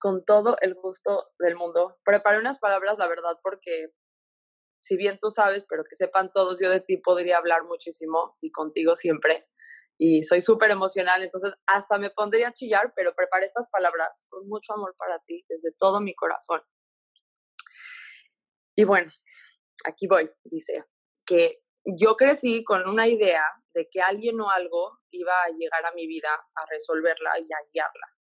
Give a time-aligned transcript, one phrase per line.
[0.00, 1.98] con todo el gusto del mundo.
[2.04, 3.92] Preparé unas palabras, la verdad, porque
[4.82, 8.50] si bien tú sabes, pero que sepan todos, yo de ti podría hablar muchísimo y
[8.50, 9.46] contigo siempre.
[9.98, 14.48] Y soy súper emocional, entonces hasta me pondría a chillar, pero preparé estas palabras con
[14.48, 16.62] mucho amor para ti, desde todo mi corazón.
[18.74, 19.12] Y bueno,
[19.84, 20.86] aquí voy, dice,
[21.26, 23.44] que yo crecí con una idea
[23.74, 27.58] de que alguien o algo iba a llegar a mi vida a resolverla y a
[27.70, 28.19] guiarla.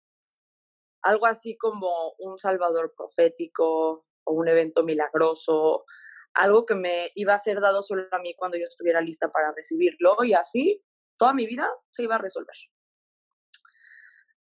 [1.04, 5.84] Algo así como un salvador profético o un evento milagroso,
[6.34, 9.52] algo que me iba a ser dado solo a mí cuando yo estuviera lista para
[9.52, 10.82] recibirlo y así
[11.16, 12.56] toda mi vida se iba a resolver.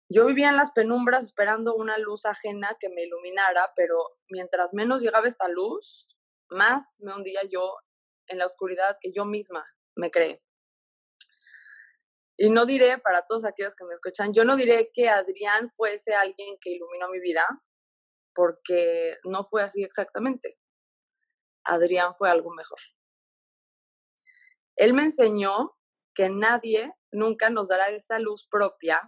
[0.09, 3.97] Yo vivía en las penumbras esperando una luz ajena que me iluminara, pero
[4.30, 6.08] mientras menos llegaba esta luz,
[6.49, 7.75] más me hundía yo
[8.27, 10.39] en la oscuridad que yo misma me creé.
[12.38, 16.16] Y no diré, para todos aquellos que me escuchan, yo no diré que Adrián fuese
[16.16, 17.46] alguien que iluminó mi vida,
[18.34, 20.58] porque no fue así exactamente.
[21.64, 22.80] Adrián fue algo mejor.
[24.75, 25.78] Él me enseñó
[26.16, 29.00] que nadie nunca nos dará esa luz propia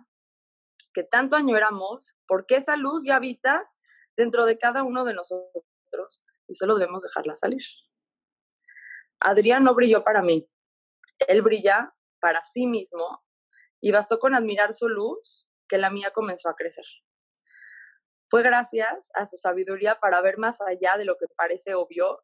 [0.94, 3.70] que tanto añoramos, porque esa luz ya habita
[4.16, 7.64] dentro de cada uno de nosotros y solo debemos dejarla salir.
[9.20, 10.48] Adrián no brilló para mí,
[11.28, 11.95] él brilla
[12.26, 13.24] para sí mismo
[13.80, 16.86] y bastó con admirar su luz que la mía comenzó a crecer.
[18.28, 22.24] Fue gracias a su sabiduría para ver más allá de lo que parece obvio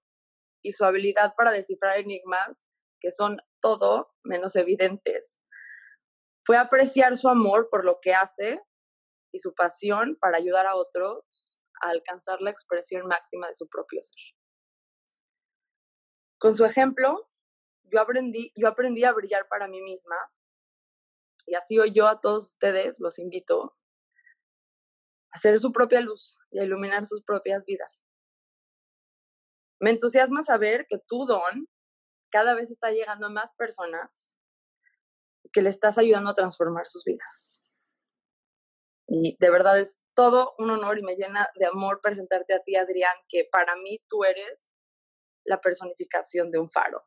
[0.64, 2.68] y su habilidad para descifrar enigmas
[3.00, 5.44] que son todo menos evidentes.
[6.44, 8.60] Fue apreciar su amor por lo que hace
[9.32, 14.04] y su pasión para ayudar a otros a alcanzar la expresión máxima de su propio
[14.04, 14.36] ser.
[16.40, 17.31] Con su ejemplo,
[17.92, 20.16] yo aprendí, yo aprendí a brillar para mí misma
[21.46, 23.76] y así hoy yo a todos ustedes los invito
[25.32, 28.06] a hacer su propia luz y a iluminar sus propias vidas.
[29.80, 31.68] Me entusiasma saber que tu don
[32.30, 34.40] cada vez está llegando a más personas
[35.44, 37.60] y que le estás ayudando a transformar sus vidas.
[39.08, 42.76] Y de verdad es todo un honor y me llena de amor presentarte a ti,
[42.76, 44.72] Adrián, que para mí tú eres
[45.44, 47.04] la personificación de un faro.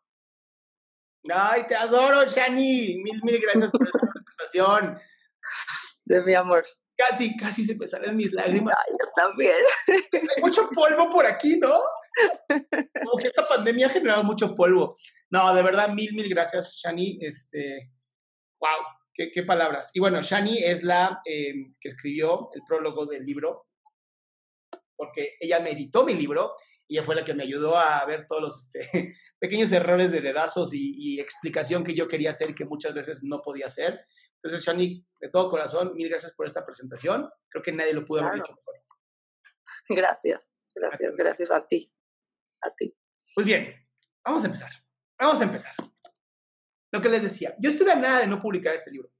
[1.32, 3.02] Ay, te adoro, Shani.
[3.02, 4.98] Mil, mil gracias por esta presentación.
[6.04, 6.64] De mi amor.
[6.96, 8.74] Casi, casi se me salen mis lágrimas.
[8.76, 9.56] Ay, yo también.
[10.36, 11.72] Hay mucho polvo por aquí, ¿no?
[12.48, 14.96] Como que esta pandemia ha generado mucho polvo.
[15.30, 17.18] No, de verdad, mil, mil gracias, Shani.
[17.22, 17.90] Este,
[18.60, 19.90] wow, qué, qué palabras.
[19.94, 23.66] Y bueno, Shani es la em, que escribió el prólogo del libro,
[24.94, 26.54] porque ella me editó mi libro
[26.86, 30.20] y ella fue la que me ayudó a ver todos los este, pequeños errores de
[30.20, 34.00] dedazos y, explicación que yo quería hacer que muchas veces no podía hacer.
[34.42, 37.30] Entonces, Shani, de todo corazón, mil gracias por esta presentación.
[37.48, 38.74] Creo que nadie lo pudo haber dicho mejor.
[39.88, 41.90] Gracias, gracias, gracias a ti.
[42.62, 42.94] A ti.
[43.34, 43.74] Pues bien,
[44.24, 44.70] vamos a empezar.
[45.18, 45.74] Vamos a empezar.
[46.92, 49.10] Lo que les decía, yo estuve a nada de no publicar este libro.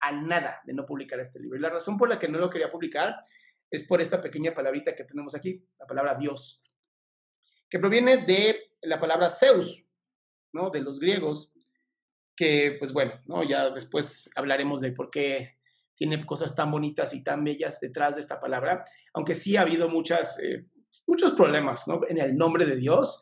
[0.00, 1.58] A nada de no publicar este libro.
[1.58, 3.16] Y la razón por la que no lo quería publicar
[3.70, 6.62] es por esta pequeña palabrita que tenemos aquí, la palabra Dios,
[7.68, 9.88] que proviene de la palabra Zeus,
[10.52, 10.70] ¿no?
[10.70, 11.52] De los griegos,
[12.36, 13.44] que pues bueno, ¿no?
[13.44, 15.58] Ya después hablaremos de por qué
[15.94, 19.88] tiene cosas tan bonitas y tan bellas detrás de esta palabra, aunque sí ha habido
[19.88, 20.66] muchas, eh,
[21.06, 22.00] muchos problemas, ¿no?
[22.08, 23.20] En el nombre de Dios.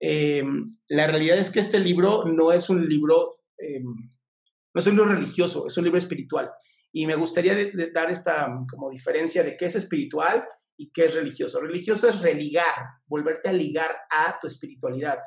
[0.00, 0.42] Eh,
[0.88, 5.14] la realidad es que este libro no es un libro, eh, no es un libro
[5.14, 6.50] religioso, es un libro espiritual.
[6.96, 7.54] Y me gustaría
[7.92, 10.48] dar esta mm, como diferencia de qué es espiritual
[10.78, 11.60] y qué es religioso.
[11.60, 15.18] Religioso es religar, volverte a ligar a tu espiritualidad.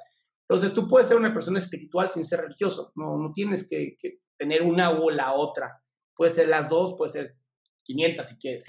[0.47, 3.97] Entonces tú puedes ser una persona espiritual sin ser religioso, no, no tienes que,
[4.35, 5.79] tener una o la otra.
[6.15, 7.35] Puede ser las dos, puede ser
[7.83, 8.65] 500 si quieres.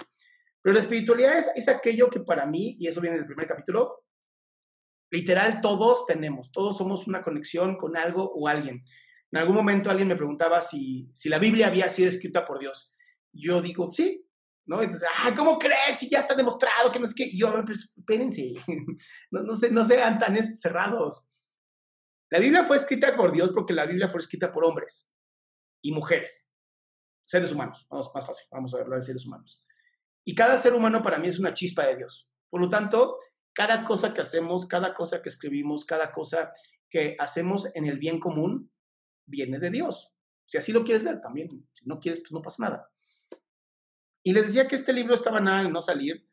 [0.61, 3.47] Pero la espiritualidad es, es aquello que para mí, y eso viene en el primer
[3.47, 4.03] capítulo,
[5.09, 8.83] literal todos tenemos, todos somos una conexión con algo o alguien.
[9.31, 12.93] En algún momento alguien me preguntaba si, si la Biblia había sido escrita por Dios.
[13.31, 14.25] Yo digo, sí,
[14.65, 14.81] ¿no?
[14.81, 15.99] Entonces, ah, ¿cómo crees?
[15.99, 17.35] Si ya está demostrado que no es que.
[17.35, 18.53] yo, pues, espérense,
[19.31, 21.27] no, no, no sean tan cerrados.
[22.29, 25.13] La Biblia fue escrita por Dios porque la Biblia fue escrita por hombres
[25.83, 26.51] y mujeres,
[27.25, 29.63] seres humanos, vamos más fácil, vamos a hablar de seres humanos.
[30.23, 32.29] Y cada ser humano para mí es una chispa de Dios.
[32.49, 33.17] Por lo tanto,
[33.53, 36.53] cada cosa que hacemos, cada cosa que escribimos, cada cosa
[36.89, 38.71] que hacemos en el bien común,
[39.31, 40.13] viene de Dios.
[40.45, 41.49] Si así lo quieres ver, también.
[41.71, 42.91] Si no quieres, pues no pasa nada.
[44.23, 46.29] Y les decía que este libro estaba nada en no salir,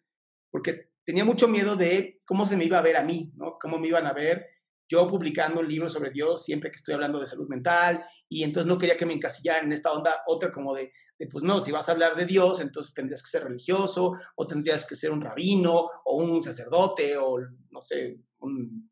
[0.51, 3.57] porque tenía mucho miedo de cómo se me iba a ver a mí, ¿no?
[3.59, 4.47] Cómo me iban a ver
[4.89, 8.67] yo publicando un libro sobre Dios siempre que estoy hablando de salud mental, y entonces
[8.67, 10.93] no quería que me encasillaran en esta onda, otra como de,
[11.31, 14.87] pues no, si vas a hablar de Dios, entonces tendrías que ser religioso, o tendrías
[14.87, 17.39] que ser un rabino, o un sacerdote, o
[17.71, 18.91] no sé, un,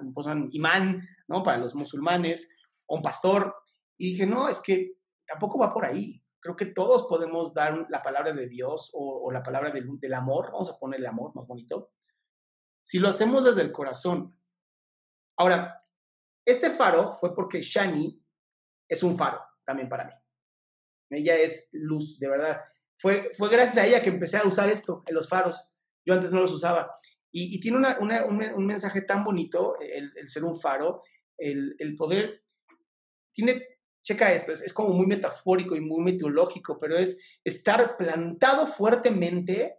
[0.00, 1.42] un, pues, un imán, ¿no?
[1.42, 2.48] Para los musulmanes,
[2.88, 3.54] o un pastor.
[3.96, 6.20] Y dije, no, es que tampoco va por ahí.
[6.40, 10.50] Creo que todos podemos dar la palabra de Dios o, la palabra del, del, amor,
[10.52, 11.92] vamos a ponerle amor más bonito,
[12.82, 14.36] si lo hacemos desde el corazón.
[15.36, 15.84] Ahora,
[16.44, 18.24] este faro fue porque Shani
[18.88, 20.12] es un faro también para mí.
[21.10, 22.60] Ella es luz, de verdad.
[22.98, 25.74] Fue, fue gracias a ella que empecé a usar esto en los faros.
[26.04, 26.90] Yo antes no los usaba.
[27.30, 31.02] Y, tiene una, una, un, mensaje tan bonito, el, el ser un faro,
[31.36, 32.42] el, el, poder,
[34.02, 39.78] checa esto, es, como muy metafórico y muy mitológico, pero es estar plantado fuertemente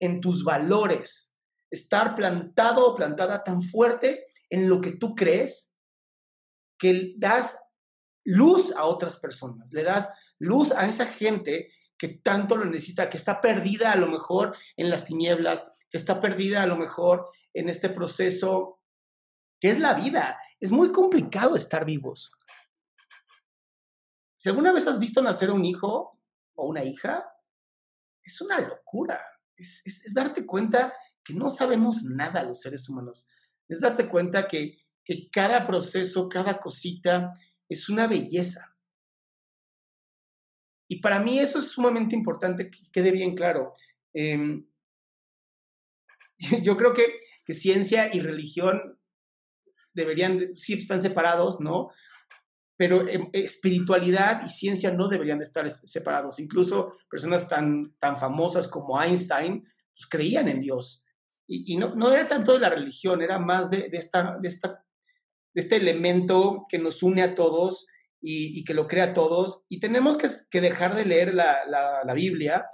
[0.00, 1.38] en tus valores,
[1.70, 5.78] estar plantado o plantada tan fuerte en lo que tú crees
[6.78, 7.58] que das
[8.24, 13.16] luz a otras personas, le das luz a esa gente que tanto lo necesita, que
[13.16, 17.68] está perdida a lo mejor en las tinieblas, que está perdida a lo mejor en
[17.68, 18.80] este proceso
[19.60, 20.38] que es la vida.
[20.60, 22.35] Es muy complicado estar vivos.
[24.46, 26.20] Si alguna vez has visto nacer un hijo
[26.54, 27.26] o una hija,
[28.22, 29.20] es una locura.
[29.56, 30.94] Es, darte cuenta
[31.24, 33.26] que no sabemos nada los seres humanos.
[33.66, 37.34] Es darte cuenta que, que cada proceso, cada cosita
[37.68, 38.78] es una belleza.
[40.86, 43.74] Y para mí eso es sumamente importante que quede bien claro.
[44.14, 44.62] Eh,
[46.62, 48.96] yo creo que, que, ciencia y religión
[49.92, 51.90] deberían, sí están separados, ¿no?
[52.76, 56.38] Pero eh, espiritualidad y ciencia no deberían de estar separados.
[56.38, 61.04] Incluso personas tan, tan famosas como Einstein pues, creían en Dios.
[61.46, 64.48] Y, y no, no, era tanto de la religión, era más de, de, esta, de,
[64.48, 64.84] esta,
[65.54, 67.86] de este elemento que nos une a todos
[68.20, 69.64] y, y que lo crea a todos.
[69.68, 72.66] Y tenemos que, que dejar de leer la, la, la Biblia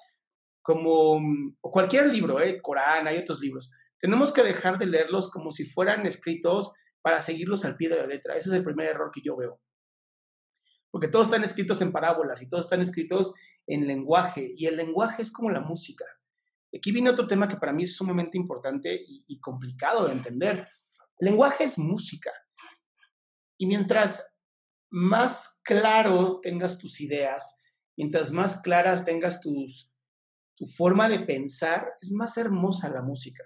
[0.62, 1.20] como
[1.60, 2.60] cualquier libro, ¿eh?
[2.62, 3.72] Corán, hay otros libros.
[4.00, 6.72] Tenemos que dejar de leerlos como si fueran escritos
[7.02, 8.37] para seguirlos al pie de la letra.
[8.37, 9.60] Ese es el primer error que yo veo.
[10.92, 13.34] Porque todos están escritos en parábolas y todos están escritos
[13.66, 14.52] en lenguaje.
[14.56, 16.04] Y el lenguaje es como la música.
[16.72, 20.68] Aquí viene otro tema que para mí es sumamente importante y, complicado de entender.
[21.18, 22.30] El lenguaje es música.
[23.58, 24.36] Y mientras
[24.90, 27.62] más claro tengas tus ideas,
[27.96, 29.66] mientras más claras tengas tu
[30.76, 33.44] forma de pensar, es más hermosa la música.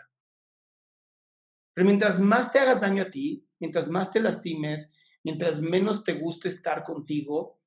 [1.76, 4.95] Pero mientras más te hagas daño a ti, mientras más te lastimes,
[5.26, 7.60] mientras menos te guste estar contigo,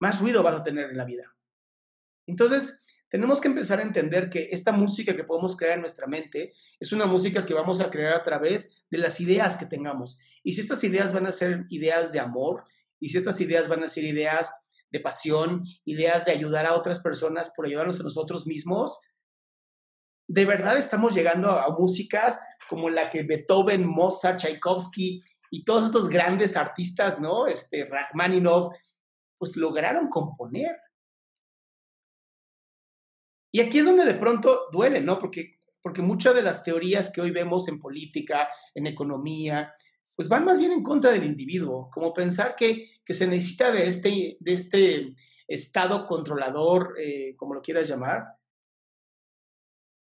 [0.00, 1.36] más ruido vas a tener en la vida.
[2.26, 6.54] Entonces, tenemos que empezar a entender que esta música que podemos crear en nuestra mente
[6.80, 10.18] es una música que vamos a crear a través de las ideas que tengamos.
[10.42, 12.64] Y si estas ideas van a ser ideas de amor,
[12.98, 14.54] y si estas ideas van a ser ideas
[14.90, 18.98] de pasión, ideas de ayudar a otras personas por ayudarnos a nosotros mismos,
[20.28, 22.40] de verdad estamos llegando a, músicas
[22.70, 25.20] como la que Beethoven, Mozart, Tchaikovsky
[25.54, 27.46] y todos estos grandes artistas, ¿no?
[27.46, 28.74] Este, Rachmaninoff,
[29.36, 30.78] pues lograron componer.
[33.52, 35.18] Y aquí es donde de pronto duele, ¿no?
[35.18, 39.74] Porque, porque muchas de las teorías que hoy vemos en política, en economía,
[40.16, 43.88] pues van más bien en contra del individuo, como pensar que, que se necesita de
[43.88, 45.14] este, de este
[45.46, 48.24] estado controlador, eh, como lo quieras llamar,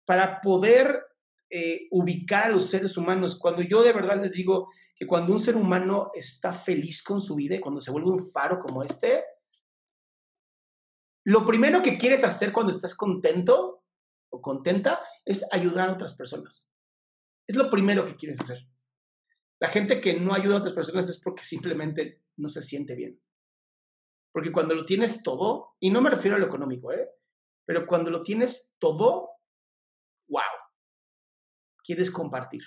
[0.04, 1.06] para poder
[1.50, 3.36] eh, ubicar a los seres humanos.
[3.36, 4.68] Cuando yo de verdad les digo
[5.00, 8.30] que cuando un ser humano está feliz con su vida y cuando se vuelve un
[8.30, 9.25] faro como este,
[11.25, 13.83] lo primero que quieres hacer cuando estás contento
[14.30, 16.69] o contenta es ayudar a otras personas.
[17.49, 18.59] Es lo primero que quieres hacer.
[19.59, 23.19] La gente que no ayuda a otras personas es porque simplemente no se siente bien.
[24.33, 27.09] Porque cuando lo tienes todo, y no me refiero a lo económico, ¿eh?
[27.64, 29.30] pero cuando lo tienes todo,
[30.28, 30.42] wow,
[31.83, 32.64] quieres compartir.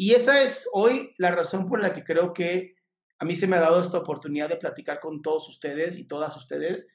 [0.00, 2.74] Y esa es hoy la razón por la que creo que
[3.18, 6.34] a mí se me ha dado esta oportunidad de platicar con todos ustedes y todas
[6.38, 6.90] ustedes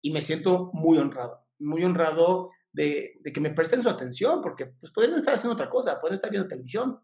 [0.00, 4.92] y me siento muy honrado, muy honrado de, que me presten su atención, porque pues
[4.92, 7.00] podrían estar haciendo otra cosa, pueden estar viendo televisión,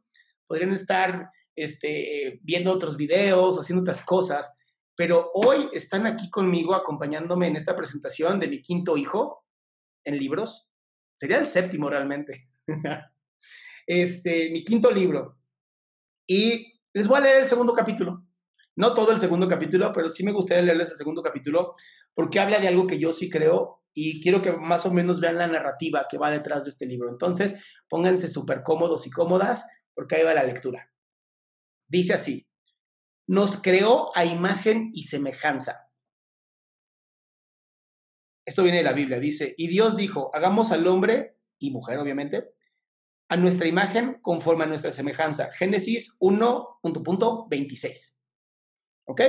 [0.47, 4.57] podrían estar este, viendo otros videos, haciendo otras cosas,
[4.95, 9.45] pero hoy están aquí conmigo acompañándome en esta presentación de mi quinto hijo
[10.05, 10.71] en libros.
[11.17, 12.49] Sería el séptimo realmente.
[13.87, 15.39] este, mi quinto libro.
[16.27, 18.25] Y les voy a leer el segundo capítulo.
[18.75, 21.75] No todo el segundo capítulo, pero sí me gustaría leerles el segundo capítulo
[22.15, 25.39] porque habla de algo que yo sí creo y quiero que más o menos vean
[25.39, 27.09] la narrativa que va detrás de este libro.
[27.09, 30.93] Entonces, pónganse súper cómodos y cómodas porque ahí va la lectura.
[31.89, 32.47] Dice así,
[33.27, 35.91] nos creó a imagen y semejanza.
[38.45, 42.56] Esto viene de la Biblia, dice, y Dios dijo, hagamos al hombre y mujer, obviamente,
[43.29, 45.51] a nuestra imagen conforme a nuestra semejanza.
[45.53, 48.21] Génesis 1.26.
[49.07, 49.21] ¿Ok?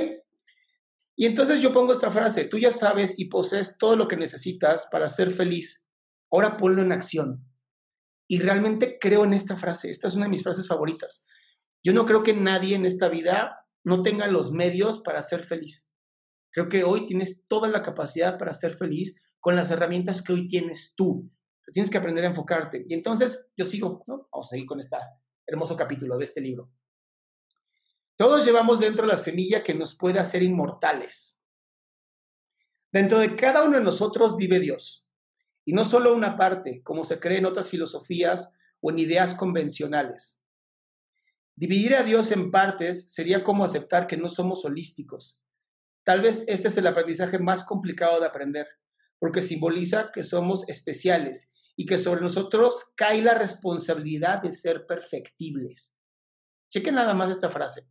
[1.16, 4.88] Y entonces yo pongo esta frase, tú ya sabes y posees todo lo que necesitas
[4.92, 5.90] para ser feliz.
[6.30, 7.44] Ahora ponlo en acción.
[8.28, 9.90] Y realmente creo en esta frase.
[9.90, 11.26] Esta es una de mis frases favoritas.
[11.82, 15.92] Yo no creo que nadie en esta vida no tenga los medios para ser feliz.
[16.52, 20.48] Creo que hoy tienes toda la capacidad para ser feliz con las herramientas que hoy
[20.48, 21.30] tienes tú.
[21.72, 22.84] Tienes que aprender a enfocarte.
[22.88, 24.28] Y entonces yo sigo, ¿no?
[24.32, 24.96] Vamos a seguir con este
[25.46, 26.70] hermoso capítulo de este libro.
[28.16, 31.44] Todos llevamos dentro la semilla que nos puede hacer inmortales.
[32.90, 35.06] Dentro de cada uno de nosotros vive Dios.
[35.64, 40.44] Y no solo una parte, como se cree en otras filosofías o en ideas convencionales.
[41.54, 45.42] Dividir a Dios en partes sería como aceptar que no somos holísticos.
[46.04, 48.66] Tal vez este es el aprendizaje más complicado de aprender,
[49.18, 55.96] porque simboliza que somos especiales y que sobre nosotros cae la responsabilidad de ser perfectibles.
[56.68, 57.88] Chequen nada más esta frase.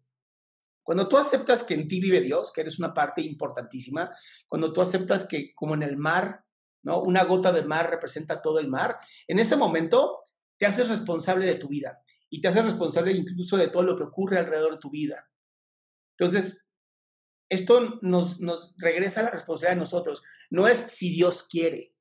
[0.83, 4.13] Cuando tú aceptas que en ti vive Dios, que eres una parte importantísima,
[4.45, 6.43] cuando tú aceptas que como en el mar,
[6.83, 7.01] ¿no?
[7.01, 10.19] Una gota de mar representa todo el mar, en ese momento
[10.57, 14.03] te haces responsable de tu vida y te haces responsable incluso de todo lo que
[14.03, 15.29] ocurre alrededor de tu vida.
[16.17, 16.69] Entonces,
[17.47, 20.23] esto nos, nos regresa a la responsabilidad de nosotros.
[20.49, 21.95] No es si Dios quiere,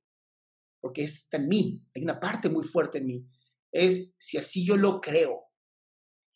[0.87, 3.29] porque está en mí, hay una parte muy fuerte en mí.
[3.73, 5.49] Es si así yo lo creo.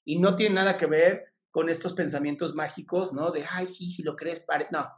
[0.04, 3.30] Y no tiene nada que ver con estos pensamientos mágicos, ¿no?
[3.30, 4.66] De, ay, sí, si lo crees, pare.
[4.73, 4.90] No,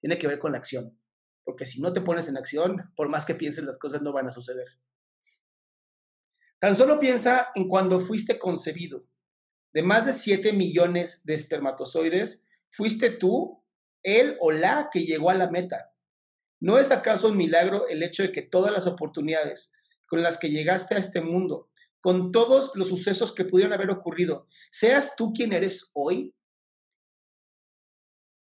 [0.00, 0.96] tiene que ver con la acción.
[1.42, 4.28] Porque si no te pones en acción, por más que pienses, las cosas no van
[4.28, 4.68] a suceder.
[6.60, 9.08] Tan solo piensa en cuando fuiste concebido.
[9.72, 13.64] De más de 7 millones de espermatozoides, fuiste tú,
[14.04, 15.91] él o la que llegó a la meta.
[16.62, 19.74] ¿No es acaso un milagro el hecho de que todas las oportunidades
[20.06, 24.46] con las que llegaste a este mundo, con todos los sucesos que pudieron haber ocurrido,
[24.70, 26.32] seas tú quien eres hoy?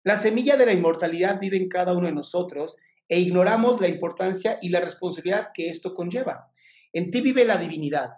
[0.04, 4.58] La semilla de la inmortalidad vive en cada uno de nosotros e ignoramos la importancia
[4.62, 6.50] y la responsabilidad que esto conlleva.
[6.94, 8.12] En ti vive la divinidad.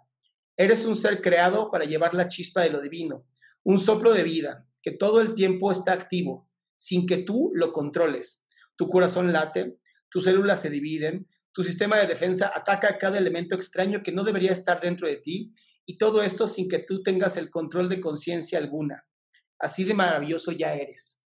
[0.56, 3.24] Eres un ser creado para llevar la chispa de lo divino,
[3.64, 8.46] un soplo de vida que todo el tiempo está activo, sin que tú lo controles.
[8.80, 9.76] Tu corazón late,
[10.08, 14.24] tus células se dividen, tu sistema de defensa ataca a cada elemento extraño que no
[14.24, 15.52] debería estar dentro de ti,
[15.84, 19.04] y todo esto sin que tú tengas el control de conciencia alguna.
[19.58, 21.26] Así de maravilloso ya eres.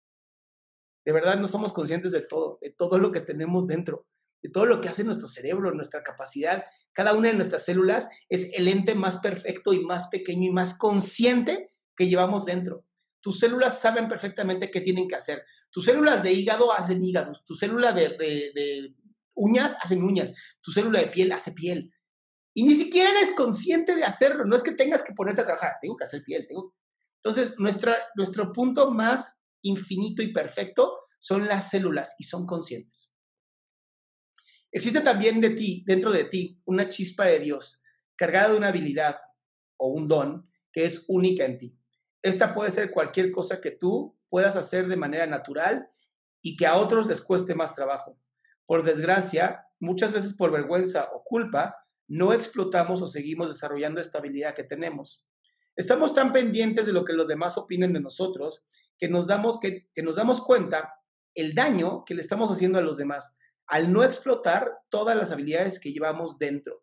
[1.05, 4.07] De verdad no somos conscientes de todo, de todo lo que tenemos dentro
[4.43, 6.65] de todo lo que hace nuestro cerebro, nuestra capacidad.
[6.95, 10.77] Cada una de nuestras células es el ente más perfecto y más pequeño y más
[10.77, 12.85] consciente que llevamos dentro.
[13.23, 15.45] Tus células saben perfectamente qué tienen que hacer.
[15.71, 18.95] Tus células de hígado hacen hígados, tu célula de,
[19.35, 21.95] uñas hacen uñas, tu célula de piel hace piel.
[22.53, 24.45] Y ni siquiera eres consciente de hacerlo.
[24.45, 26.47] No es que tengas que ponerte a trabajar, tengo que hacer piel.
[27.23, 33.15] Entonces, nuestra, nuestro punto más infinito y perfecto son las células y son conscientes.
[34.73, 37.81] Existe también de ti, dentro de ti, una chispa de Dios,
[38.17, 39.17] cargada de una habilidad
[39.77, 41.79] o un don que es única en ti.
[42.23, 45.91] Esta puede ser cualquier cosa que tú puedas hacer de manera natural
[46.41, 48.19] y que a otros les cueste más trabajo.
[48.65, 51.77] Por desgracia, muchas veces por vergüenza o culpa,
[52.09, 55.27] no explotamos o seguimos desarrollando esta habilidad que tenemos.
[55.77, 58.65] Estamos tan pendientes de lo que los demás opinen de nosotros
[58.99, 60.95] que nos damos, que, nos damos cuenta
[61.35, 65.81] el daño que le estamos haciendo a los demás al no explotar todas las habilidades
[65.81, 66.83] que llevamos dentro.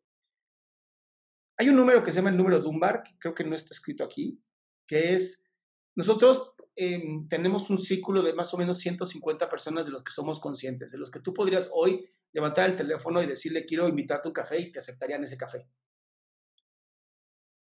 [1.58, 4.04] Hay un número que se llama el número Dunbar, que creo que no está escrito
[4.04, 4.42] aquí,
[4.90, 5.48] que es,
[5.96, 10.40] nosotros em, tenemos un círculo de más o menos 150 personas de los que somos
[10.40, 14.30] conscientes, de los que tú podrías hoy levantar el teléfono y decirle quiero invitarte a
[14.30, 15.70] un café y te aceptarían ese café.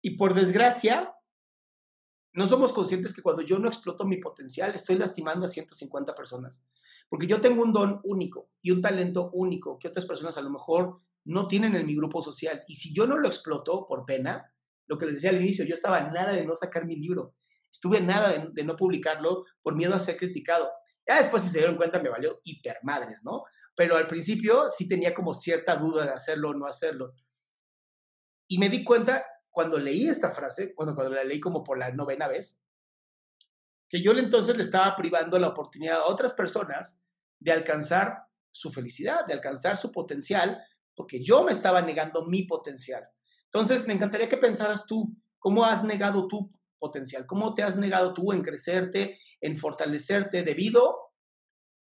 [0.02, 1.14] Y por desgracia,
[2.34, 6.66] no somos conscientes que cuando yo no exploto mi potencial, estoy lastimando a 150 personas.
[7.10, 10.50] Porque yo tengo un don único y un talento único que otras personas a lo
[10.50, 12.64] mejor no tienen en mi grupo social.
[12.68, 14.52] Y si yo no lo exploto por pena,
[14.90, 17.36] lo que les decía al inicio, yo estaba nada de no sacar mi libro.
[17.72, 20.70] Estuve nada de, no publicarlo por miedo a ser criticado.
[21.08, 23.44] Ya después, si se dieron cuenta, me valió hiper madres, ¿no?
[23.76, 27.14] Pero al principio sí tenía como cierta duda de hacerlo o no hacerlo.
[28.48, 31.92] Y me di cuenta cuando leí esta frase, cuando, cuando la leí como por la
[31.92, 32.66] novena vez,
[33.88, 37.04] que yo entonces le estaba privando la oportunidad a otras personas
[37.40, 40.64] de alcanzar su felicidad, de alcanzar su potencial,
[40.96, 43.08] porque yo me estaba negando mi potencial.
[43.52, 47.26] Entonces, me encantaría que pensaras tú, ¿cómo has negado tu potencial?
[47.26, 50.98] ¿Cómo te has negado tú en crecerte, en fortalecerte debido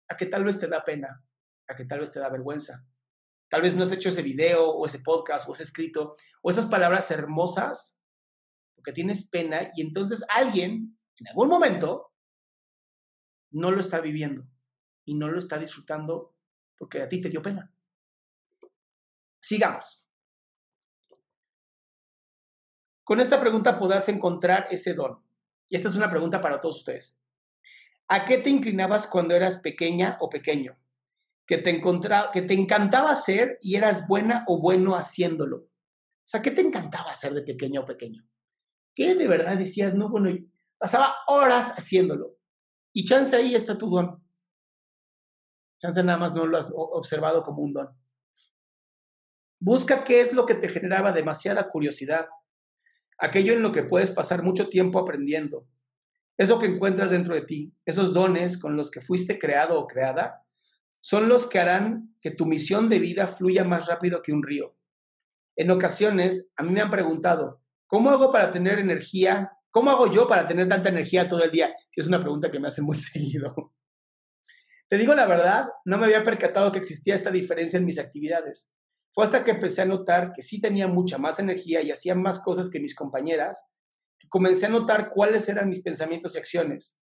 [0.09, 1.25] a que tal vez te da pena,
[1.69, 2.87] a que tal vez te da vergüenza,
[3.49, 6.67] Tal vez no has hecho ese video o ese podcast o ese escrito o esas
[6.67, 8.03] palabras hermosas
[8.75, 12.13] porque tienes pena y entonces alguien en algún momento
[13.53, 14.47] no lo está viviendo
[15.05, 16.35] y no lo está disfrutando
[16.77, 17.73] porque a ti te dio pena.
[19.41, 20.06] Sigamos.
[23.07, 25.23] Con esta pregunta podrás encontrar ese don.
[25.69, 27.21] Y esta es una pregunta para todos ustedes.
[28.09, 30.77] ¿A qué te inclinabas cuando eras pequeña o pequeño?
[31.47, 31.81] Que te,
[32.33, 35.59] que te encantaba hacer y eras buena o bueno haciéndolo.
[35.59, 35.69] O
[36.25, 38.27] sea, ¿qué te encantaba hacer de pequeña o pequeño?
[38.93, 40.37] ¿Qué de verdad decías, no, bueno,
[40.77, 42.37] pasaba horas haciéndolo?
[42.93, 44.21] Y chance ahí está tu don.
[45.81, 47.89] Chance nada más no lo has observado como un don.
[49.61, 52.27] Busca qué es lo que te generaba demasiada curiosidad,
[53.19, 55.67] aquello en lo que puedes pasar mucho tiempo aprendiendo.
[56.37, 60.45] Eso que encuentras dentro de ti, esos dones con los que fuiste creado o creada,
[61.01, 64.77] son los que harán que tu misión de vida fluya más rápido que un río.
[65.57, 69.53] En ocasiones, a mí me han preguntado, ¿cómo hago para tener energía?
[69.71, 71.73] ¿Cómo hago yo para tener tanta energía todo el día?
[71.95, 73.73] Es una pregunta que me hacen muy seguido.
[74.89, 78.73] Te digo la verdad, no me había percatado que existía esta diferencia en mis actividades.
[79.17, 82.39] Fue hasta que empecé a notar que sí tenía mucha más energía y hacía más
[82.39, 83.73] cosas que mis compañeras,
[84.19, 87.01] que comencé a notar cuáles eran mis pensamientos y acciones.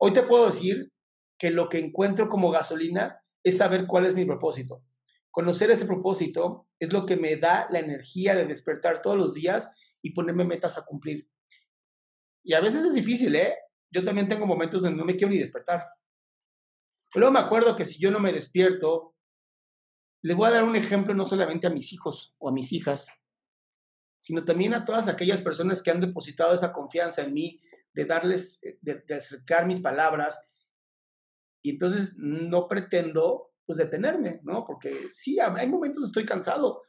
[0.00, 0.92] Hoy te puedo decir
[1.36, 4.84] que lo que encuentro como gasolina es saber cuál es mi propósito.
[5.32, 9.74] Conocer ese propósito es lo que me da la energía de despertar todos los días
[10.00, 11.28] y ponerme metas a cumplir.
[12.44, 13.56] Y a veces es difícil, ¿eh?
[13.90, 15.88] Yo también tengo momentos donde no me quiero ni despertar.
[17.12, 19.16] Pero luego me acuerdo que si yo no me despierto,
[20.22, 23.08] le voy a dar un ejemplo no solamente a mis hijos o a mis hijas,
[24.18, 27.60] sino también a todas aquellas personas que han depositado esa confianza en mí,
[27.92, 30.52] de darles, eh, de, acercar mis palabras.
[31.62, 34.64] Y entonces no pretendo pues detenerme, ¿no?
[34.64, 36.82] Porque sí, hay momentos estoy cansado,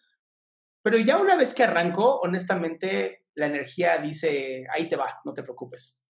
[0.82, 5.44] pero ya una vez que arranco, honestamente, la energía dice, ahí te va, no te
[5.44, 6.06] preocupes.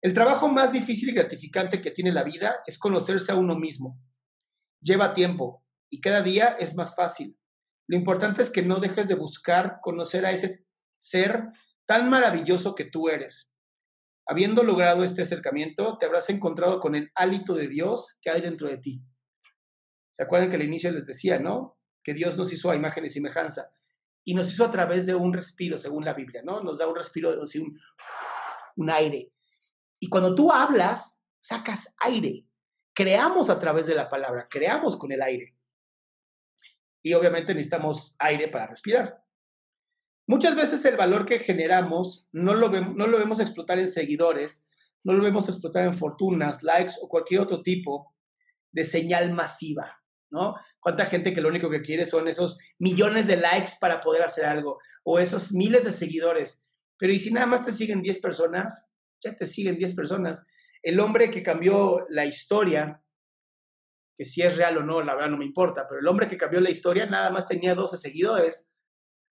[0.00, 4.00] El trabajo más difícil y gratificante que tiene la vida es conocerse a uno mismo.
[4.80, 7.38] Lleva tiempo, y cada día es más fácil.
[7.86, 10.64] Lo importante es que no dejes de buscar conocer a ese
[10.98, 11.50] ser
[11.84, 13.58] tan maravilloso que tú eres.
[14.26, 18.68] Habiendo logrado este acercamiento, te habrás encontrado con el hálito de Dios que hay dentro
[18.68, 19.02] de ti.
[20.12, 21.76] ¿Se acuerdan que al inicio les decía, no?
[22.02, 23.74] Que Dios nos hizo a imagen y semejanza.
[24.24, 26.62] Y nos hizo a través de un respiro, según la Biblia, ¿no?
[26.62, 27.78] Nos da un respiro, así un,
[28.76, 29.30] un aire.
[30.00, 32.46] Y cuando tú hablas, sacas aire.
[32.94, 35.54] Creamos a través de la palabra, creamos con el aire
[37.02, 39.22] y obviamente necesitamos aire para respirar.
[40.26, 44.70] Muchas veces el valor que generamos no lo, no lo vemos explotar en seguidores,
[45.04, 48.14] no lo vemos explotar en fortunas, likes o cualquier otro tipo
[48.70, 50.54] de señal masiva, ¿no?
[50.80, 54.44] ¿Cuánta gente que lo único que quiere son esos millones de likes para poder hacer
[54.44, 56.68] algo o esos miles de seguidores?
[56.98, 58.94] Pero ¿y si nada más te siguen 10 personas?
[59.24, 60.46] Ya te siguen 10 personas.
[60.82, 63.01] El hombre que cambió la historia
[64.24, 66.60] si es real o no, la verdad no me importa, pero el hombre que cambió
[66.60, 68.72] la historia nada más tenía 12 seguidores.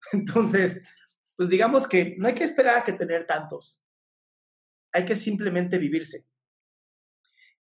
[0.12, 0.88] Entonces,
[1.36, 3.84] pues digamos que no hay que esperar a que tener tantos.
[4.93, 6.27] Hay que simplemente vivirse.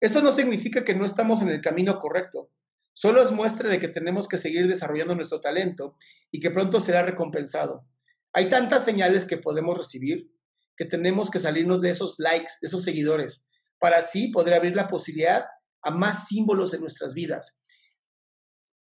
[0.00, 2.50] Esto no significa que no estamos en el camino correcto.
[2.94, 5.96] Solo es muestra de que tenemos que seguir desarrollando nuestro talento
[6.30, 7.86] y que pronto será recompensado.
[8.32, 10.30] Hay tantas señales que podemos recibir
[10.76, 14.88] que tenemos que salirnos de esos likes, de esos seguidores, para así poder abrir la
[14.88, 15.46] posibilidad
[15.82, 17.62] a más símbolos en nuestras vidas.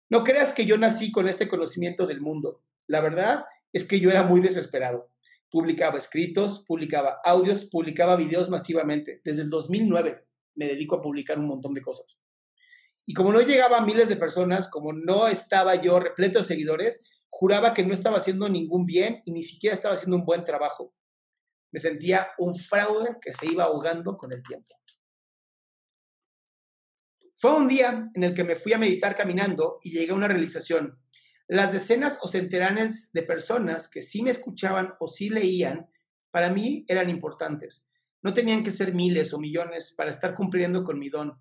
[0.09, 2.63] No creas que yo nací con este conocimiento del mundo.
[2.87, 5.11] La verdad es que yo era muy desesperado.
[5.49, 9.21] Publicaba escritos, publicaba audios, publicaba videos masivamente.
[9.23, 12.21] Desde el 2009 me dedico a publicar un montón de cosas.
[13.07, 17.03] Y como no llegaba a miles de personas, como no estaba yo repleto de seguidores,
[17.29, 20.93] juraba que no estaba haciendo ningún bien y ni siquiera estaba haciendo un buen trabajo.
[21.71, 24.75] Me sentía un fraude que se iba ahogando con el tiempo.
[27.45, 30.27] Fue un día en el que me fui a meditar caminando y llegué a una
[30.27, 30.99] realización.
[31.47, 35.87] Las decenas o centenares de personas que sí me escuchaban o sí leían,
[36.31, 37.87] para mí eran importantes.
[38.23, 41.39] No tenían que ser miles o millones para estar cumpliendo con mi don.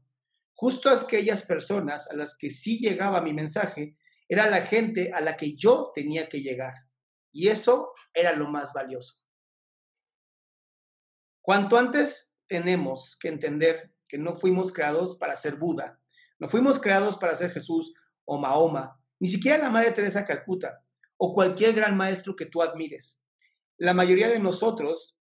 [0.53, 3.97] Justo aquellas personas a las que sí llegaba mi mensaje,
[4.29, 6.75] era la gente a la que yo tenía que llegar.
[7.33, 9.25] Y eso era lo más valioso.
[11.41, 16.01] Cuanto antes tenemos que entender no fuimos creados para ser Buda,
[16.39, 20.85] no fuimos creados para ser Jesús o Mahoma, ni siquiera la Madre Teresa Calcuta
[21.17, 23.25] o cualquier gran maestro que tú admires.
[23.77, 25.19] La mayoría de nosotros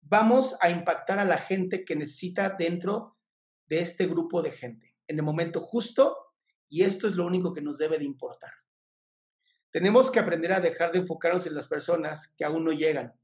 [0.00, 3.16] vamos a impactar a la gente que necesita dentro
[3.66, 6.16] de este grupo de gente, en el momento justo
[6.68, 8.52] y esto es lo único que nos debe de importar.
[9.70, 13.14] Tenemos que aprender a dejar de enfocarnos en las personas que aún no llegan,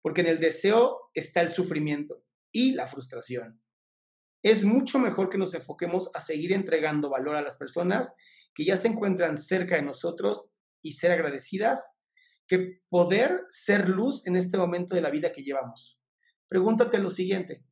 [0.00, 3.62] porque en el deseo está el sufrimiento y la frustración.
[4.42, 8.16] Es mucho mejor que nos enfoquemos a seguir entregando valor a las personas
[8.54, 10.50] que ya se encuentran cerca de nosotros
[10.82, 12.00] y ser agradecidas
[12.46, 15.98] que poder ser luz en este momento de la vida que llevamos.
[16.48, 17.64] Pregúntate lo siguiente,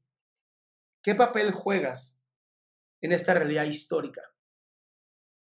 [1.02, 2.24] ¿qué papel juegas
[3.02, 4.22] en esta realidad histórica?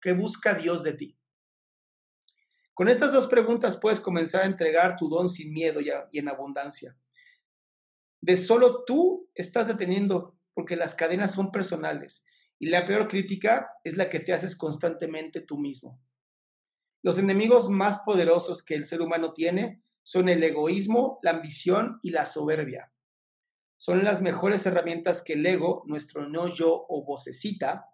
[0.00, 1.18] ¿Qué busca Dios de ti?
[2.74, 6.98] Con estas dos preguntas puedes comenzar a entregar tu don sin miedo y en abundancia.
[8.20, 12.25] De solo tú estás deteniendo porque las cadenas son personales
[12.59, 16.01] y la peor crítica es la que te haces constantemente tú mismo.
[17.03, 22.11] Los enemigos más poderosos que el ser humano tiene son el egoísmo, la ambición y
[22.11, 22.93] la soberbia.
[23.77, 27.90] Son las mejores herramientas que el ego, nuestro no yo o vocecita,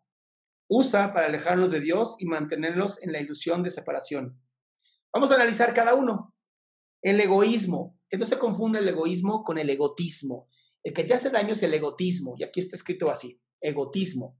[0.69, 4.41] usa para alejarnos de Dios y mantenernos en la ilusión de separación.
[5.13, 6.35] Vamos a analizar cada uno.
[7.03, 10.49] El egoísmo, que no se confunda el egoísmo con el egotismo.
[10.83, 14.39] El que te hace daño es el egotismo, y aquí está escrito así, egotismo.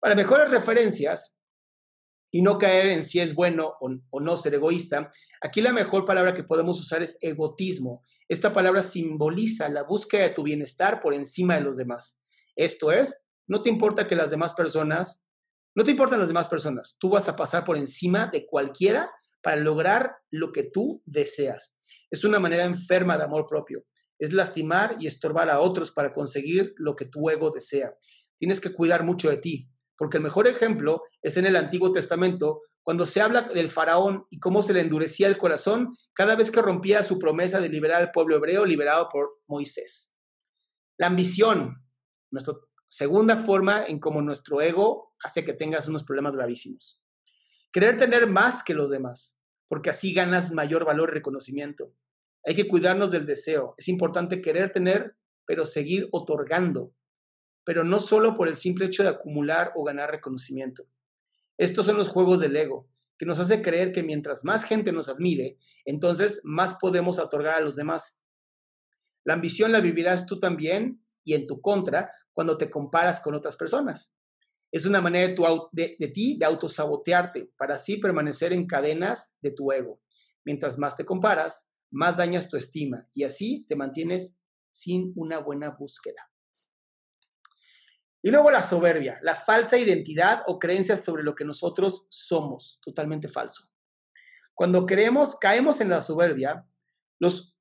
[0.00, 1.40] Para mejores referencias,
[2.30, 6.34] y no caer en si es bueno o, no ser egoísta, aquí la mejor palabra
[6.34, 8.04] que podemos usar es egotismo.
[8.28, 12.22] Esta palabra simboliza la búsqueda de tu bienestar por encima de los demás.
[12.54, 15.28] Esto es, no te importa que las demás personas,
[15.74, 19.10] no te importan las demás personas, tú vas a pasar por encima de cualquiera
[19.42, 21.78] para lograr lo que tú deseas.
[22.10, 23.84] Es una manera enferma de amor propio.
[24.18, 27.94] Es lastimar y estorbar a otros para conseguir lo que tu ego desea.
[28.38, 32.62] Tienes que cuidar mucho de ti, porque el mejor ejemplo es en el Antiguo Testamento,
[32.82, 36.62] cuando se habla del faraón y cómo se le endurecía el corazón cada vez que
[36.62, 40.16] rompía su promesa de liberar al pueblo hebreo liberado por Moisés.
[40.96, 41.82] La ambición,
[42.30, 42.54] nuestra
[42.88, 47.02] segunda forma en cómo nuestro ego hace que tengas unos problemas gravísimos.
[47.72, 51.92] Querer tener más que los demás, porque así ganas mayor valor y reconocimiento.
[52.46, 53.74] Hay que cuidarnos del deseo.
[53.76, 56.94] Es importante querer tener, pero seguir otorgando
[57.66, 60.86] pero no solo por el simple hecho de acumular o ganar reconocimiento.
[61.58, 65.08] Estos son los juegos del ego, que nos hace creer que mientras más gente nos
[65.08, 68.24] admire, entonces más podemos otorgar a los demás.
[69.24, 73.56] La ambición la vivirás tú también y en tu contra cuando te comparas con otras
[73.56, 74.14] personas.
[74.70, 79.36] Es una manera de, tu, de, de ti de autosabotearte para así permanecer en cadenas
[79.40, 80.00] de tu ego.
[80.44, 85.70] Mientras más te comparas, más dañas tu estima y así te mantienes sin una buena
[85.70, 86.30] búsqueda.
[88.22, 93.28] Y luego la soberbia, la falsa identidad o creencias sobre lo que nosotros somos, totalmente
[93.28, 93.70] falso.
[94.54, 96.66] Cuando creemos, caemos en la soberbia,
[97.20, 97.56] los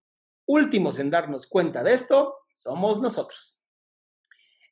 [0.48, 3.65] últimos en darnos cuenta de esto somos nosotros.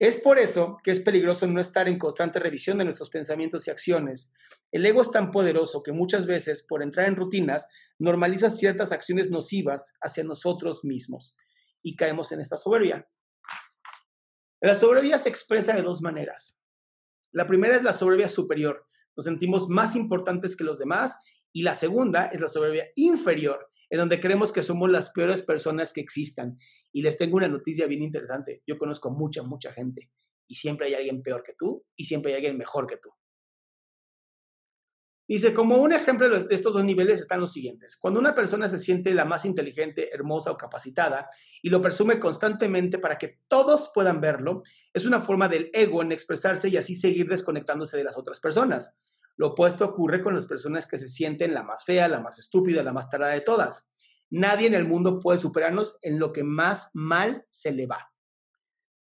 [0.04, 3.72] Es por eso que es peligroso no estar en constante revisión de nuestros pensamientos y
[3.72, 4.34] acciones.
[4.70, 9.30] El ego es tan poderoso que muchas veces, por entrar en rutinas, normaliza ciertas acciones
[9.30, 11.38] nocivas hacia nosotros mismos
[11.82, 13.08] y caemos en esta soberbia.
[14.60, 16.62] La soberbia se expresa de dos maneras.
[17.32, 18.86] La primera es la soberbia superior.
[19.16, 21.18] Nos sentimos más importantes que los demás.
[21.54, 25.94] Y la segunda es la soberbia inferior, en donde creemos que somos las peores personas
[25.94, 26.58] que existan.
[26.92, 28.64] Y les tengo una noticia bien interesante.
[28.66, 30.10] Yo conozco mucha, mucha gente.
[30.48, 33.12] Y siempre hay alguien peor que tú y siempre hay alguien mejor que tú.
[35.28, 37.96] Dice, como un ejemplo de estos dos niveles están los siguientes.
[37.96, 41.30] Cuando una persona se siente la más inteligente, hermosa o capacitada
[41.62, 46.12] y lo presume constantemente para que todos puedan verlo, es una forma del ego en
[46.12, 49.00] expresarse y así seguir desconectándose de las otras personas.
[49.38, 52.84] Lo opuesto ocurre con las personas que se sienten la más fea, la más estúpida,
[52.84, 53.90] la más tarada de todas.
[54.30, 58.12] Nadie en el mundo puede superarnos en lo que más mal se le va.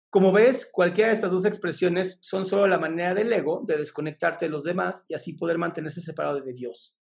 [0.10, 4.46] Como ves, cualquiera de estas dos expresiones son solo la manera del ego de desconectarte
[4.46, 6.98] de los demás y así poder mantenerse separado de Dios.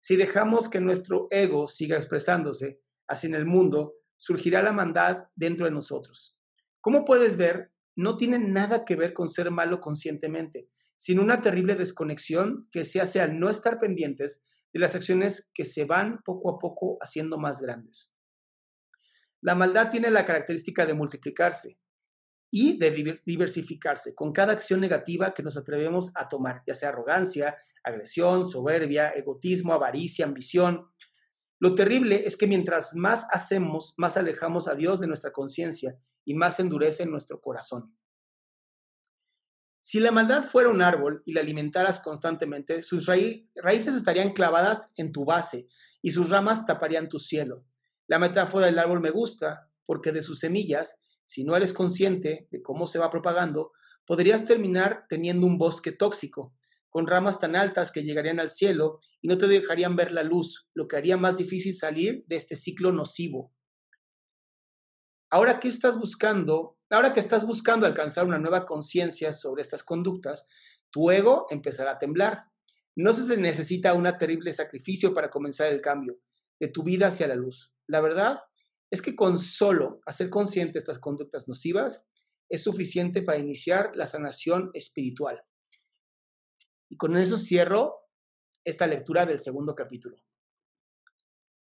[0.00, 5.66] Si dejamos que nuestro ego siga expresándose así en el mundo, surgirá la maldad dentro
[5.66, 6.38] de nosotros.
[6.80, 11.76] Como puedes ver, no tiene nada que ver con ser malo conscientemente, sino una terrible
[11.76, 16.50] desconexión que se hace al no estar pendientes de las acciones que se van poco
[16.50, 18.14] a poco haciendo más grandes.
[19.40, 21.78] La maldad tiene la característica de multiplicarse,
[22.50, 27.56] y de diversificarse con cada acción negativa que nos atrevemos a tomar, ya sea arrogancia,
[27.84, 30.90] agresión, soberbia, egotismo, avaricia, ambición.
[31.60, 36.34] Lo terrible es que mientras más hacemos, más alejamos a Dios de nuestra conciencia y
[36.34, 37.96] más endurece nuestro corazón.
[39.80, 45.12] Si la maldad fuera un árbol y la alimentaras constantemente, sus raíces estarían clavadas en
[45.12, 45.68] tu base
[46.02, 47.64] y sus ramas taparían tu cielo.
[48.06, 52.60] La metáfora del árbol me gusta porque de sus semillas si no eres consciente de
[52.60, 53.70] cómo se va propagando,
[54.04, 56.56] podrías terminar teniendo un bosque tóxico.
[56.88, 60.68] con ramas tan altas que llegarían al cielo y no te dejarían ver la luz,
[60.74, 63.54] lo que haría más difícil salir de este ciclo nocivo.
[65.30, 70.48] Ahora que estás buscando, ahora que estás buscando alcanzar una nueva conciencia sobre estas conductas,
[70.90, 72.44] tu ego empezará a temblar.
[72.96, 76.18] No se necesita un terrible sacrificio para comenzar el cambio
[76.58, 77.72] de tu vida hacia la luz.
[77.86, 78.40] La verdad
[78.90, 82.10] es que con solo hacer consciente estas conductas nocivas
[82.48, 85.40] es suficiente para iniciar la sanación espiritual.
[86.88, 88.08] Y con eso cierro
[88.64, 90.16] esta lectura del segundo capítulo.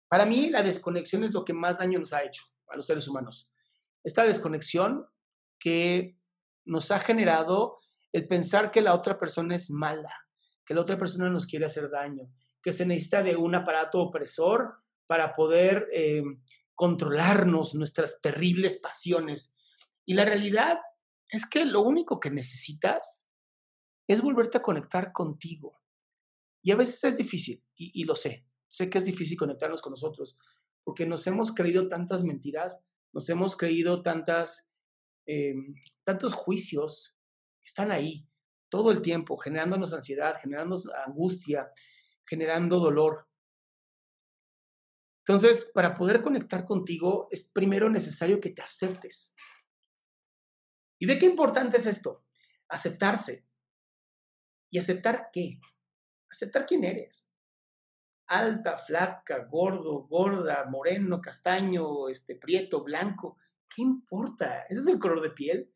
[0.07, 3.07] Para mí, la desconexión es lo que más daño nos ha hecho a los seres
[3.07, 3.50] humanos.
[4.03, 5.05] Esta desconexión
[5.59, 6.17] que
[6.65, 7.79] nos ha generado
[8.11, 10.13] el pensar que la otra persona es mala,
[10.65, 12.29] que la otra persona nos quiere hacer daño,
[12.61, 14.75] que se necesita de un aparato opresor
[15.07, 16.23] para poder eh,
[16.75, 19.57] controlarnos nuestras terribles pasiones.
[20.05, 20.79] Y la realidad
[21.29, 23.29] es que lo único que necesitas
[24.07, 25.79] es volverte a conectar contigo.
[26.63, 30.37] Y a veces es difícil, y, lo sé, sé que es difícil conectarnos con nosotros,
[30.83, 32.83] porque nos hemos creído tantas mentiras,
[33.13, 34.73] nos hemos creído tantas,
[35.25, 37.17] em, tantos juicios,
[37.63, 38.27] están ahí
[38.69, 41.71] todo el tiempo, generándonos ansiedad, generando angustia,
[42.25, 43.27] generando dolor.
[45.25, 49.35] Entonces, para poder conectar contigo, es primero necesario que te aceptes.
[50.99, 52.25] ¿Y de qué importante es esto?
[52.69, 53.45] Aceptarse.
[54.69, 55.59] ¿Y aceptar qué?
[56.29, 57.30] Aceptar quién eres.
[58.33, 63.37] Alta, flaca, gordo, gorda, moreno, castaño, este, prieto, blanco.
[63.67, 64.61] ¿Qué importa?
[64.69, 65.69] ¿Ese es el color de piel?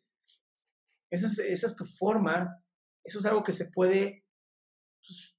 [1.11, 2.63] Esa es, tu forma.
[3.03, 4.25] Eso es algo que se puede
[5.05, 5.35] pues,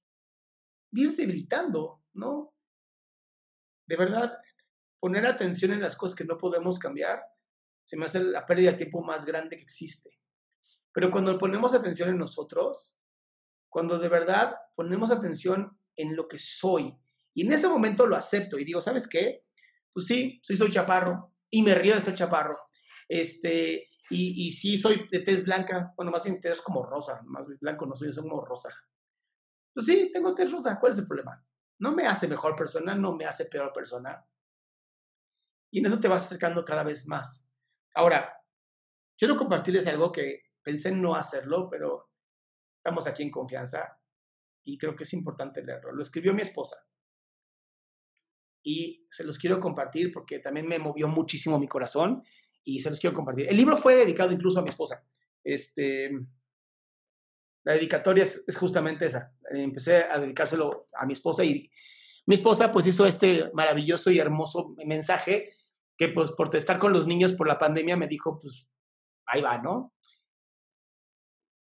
[0.91, 2.53] ir debilitando, ¿no?
[3.87, 4.37] De verdad,
[4.99, 7.19] poner atención en las cosas que no podemos cambiar
[7.83, 10.11] se me hace la pérdida de tiempo más grande que existe.
[10.93, 13.01] Pero cuando ponemos atención en nosotros,
[13.69, 16.95] cuando de verdad ponemos atención en lo que soy,
[17.37, 19.45] y en ese momento lo acepto y digo, ¿sabes qué?
[19.93, 22.57] Pues sí, soy, soy chaparro y me río de ser chaparro.
[23.07, 27.45] Este, y, y sí soy de tez blanca, bueno, más bien tez como rosa, más
[27.59, 28.71] blanco no soy, soy como rosa.
[29.71, 31.45] Pues sí, tengo tez rosa, ¿cuál es el problema?
[31.77, 34.25] No me hace mejor persona, no me hace peor persona.
[35.69, 37.51] Y en eso te vas acercando cada vez más.
[37.93, 38.35] Ahora,
[39.15, 42.09] quiero compartirles algo que pensé en no hacerlo, pero
[42.77, 43.95] estamos aquí en confianza
[44.63, 45.91] y creo que es importante leerlo.
[45.91, 46.77] Lo escribió mi esposa.
[48.69, 52.21] Y se los quiero compartir porque también me movió muchísimo mi corazón
[52.65, 53.47] y se los quiero compartir.
[53.47, 55.05] El libro fue dedicado incluso a mi esposa.
[55.41, 56.11] Este,
[57.63, 59.33] la dedicatoria es, justamente esa.
[59.51, 61.71] Empecé a dedicárselo a mi esposa y
[62.25, 65.53] mi esposa pues hizo este maravilloso y hermoso mensaje
[65.95, 68.67] que pues por estar con los niños por la pandemia me dijo, pues
[69.27, 69.93] ahí va, ¿no?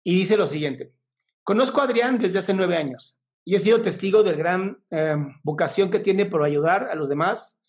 [0.03, 0.95] Y dice lo siguiente,
[1.43, 5.39] conozco a Adrián desde hace nueve años y he sido testigo de la gran em,
[5.41, 7.63] vocación que tiene por ayudar a los demás,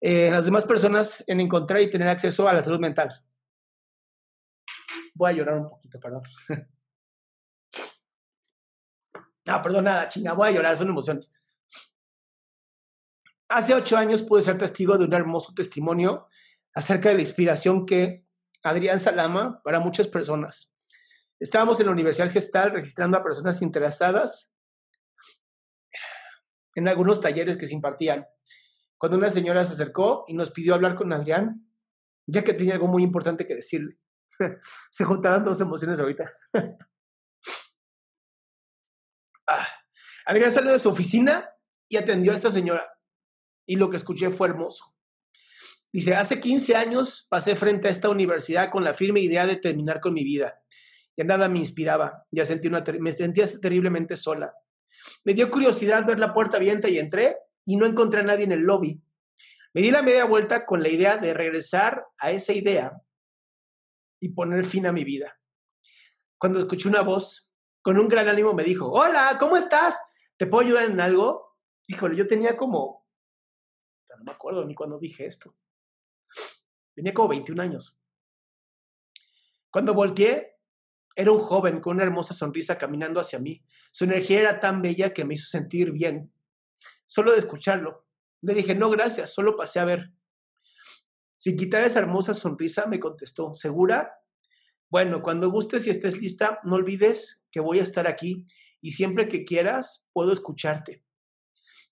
[0.00, 3.08] eh, a las demás personas en encontrar y tener acceso a la salud mental.
[5.14, 6.22] Voy a llorar un poquito, perdón.
[9.46, 11.32] No, perdón, nada, chinga, voy a llorar, son emociones.
[13.48, 16.26] Hace ocho años pude ser testigo de un hermoso testimonio
[16.74, 18.26] acerca de la inspiración que
[18.64, 20.74] Adrián Salama para muchas personas.
[21.38, 24.57] Estábamos en la Universidad Gestal registrando a personas interesadas
[26.78, 28.24] en algunos talleres que se impartían.
[28.96, 31.68] Cuando una señora se acercó y nos pidió hablar con Adrián,
[32.26, 33.98] ya que tenía algo muy importante que decirle.
[34.90, 36.30] se juntaron dos emociones ahorita.
[39.50, 39.66] Ah,
[40.26, 41.48] Adrián salió de su oficina
[41.88, 42.86] y atendió a esta señora
[43.66, 44.94] y lo que escuché fue hermoso.
[45.90, 50.02] Dice, hace 15 años pasé frente a esta universidad con la firme idea de terminar
[50.02, 50.60] con mi vida.
[51.16, 54.52] Ya nada me inspiraba, ya sentí una me sentía terriblemente sola.
[55.24, 58.52] Me dio curiosidad ver la puerta abierta y entré y no encontré a nadie en
[58.52, 59.00] el lobby.
[59.74, 63.00] Me di la media vuelta con la idea de regresar a esa idea
[64.20, 65.38] y poner fin a mi vida.
[66.38, 70.00] Cuando escuché una voz, con un gran ánimo me dijo, hola, ¿cómo estás?
[70.36, 71.56] ¿Te puedo ayudar en algo?
[71.86, 72.98] Híjole, yo tenía como
[74.18, 75.54] no me acuerdo ni cuando dije esto.
[76.94, 78.00] Tenía como 21 años.
[79.70, 80.57] Cuando volteé,
[81.18, 83.60] era un joven con una hermosa sonrisa caminando hacia mí.
[83.90, 86.32] Su energía era tan bella que me hizo sentir bien.
[87.06, 88.06] Solo de escucharlo.
[88.40, 90.12] Le dije, no, gracias, solo pasé a ver.
[91.36, 94.20] Sin quitar esa hermosa sonrisa, me contestó, ¿segura?
[94.88, 98.46] Bueno, cuando gustes y estés lista, no olvides que voy a estar aquí
[98.80, 101.02] y siempre que quieras, puedo escucharte.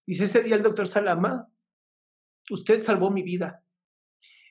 [0.06, 1.50] Dice ese día el doctor Salama,
[2.48, 3.64] Usted salvó mi vida.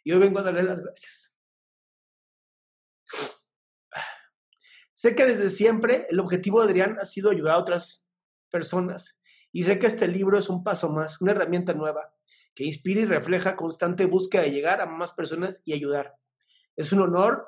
[0.03, 1.33] Y hoy vengo a darle las gracias.
[5.05, 8.09] Sé que desde siempre el objetivo de Adrián ha sido ayudar a otras
[8.49, 12.11] personas y sé que este libro es un paso más, una herramienta nueva
[12.55, 16.15] que inspira y refleja constante búsqueda de llegar a más personas y ayudar.
[16.75, 17.47] Es un honor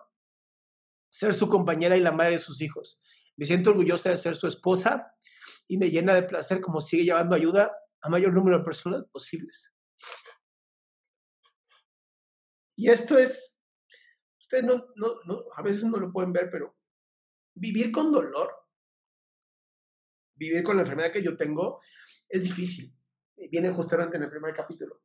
[1.10, 3.02] ser su compañera y la madre de sus hijos.
[3.36, 5.12] Me siento orgullosa de ser su esposa
[5.68, 9.74] y me llena de placer como sigue llevando ayuda a mayor número de personas posibles.
[12.76, 13.64] Y esto es,
[14.40, 16.77] ustedes no, no, a veces no lo pueden ver, pero
[17.60, 18.54] vivir con dolor,
[20.36, 21.82] vivir con la enfermedad que yo tengo,
[22.30, 22.94] es difícil.
[23.52, 25.02] Viene justamente en el primer capítulo.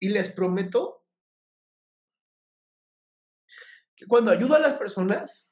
[0.00, 1.04] Y les prometo
[3.96, 5.50] que cuando ayudo a las personas,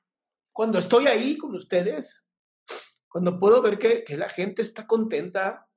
[0.52, 2.28] cuando estoy ahí con ustedes,
[3.08, 5.68] cuando puedo ver que, que la gente está contenta,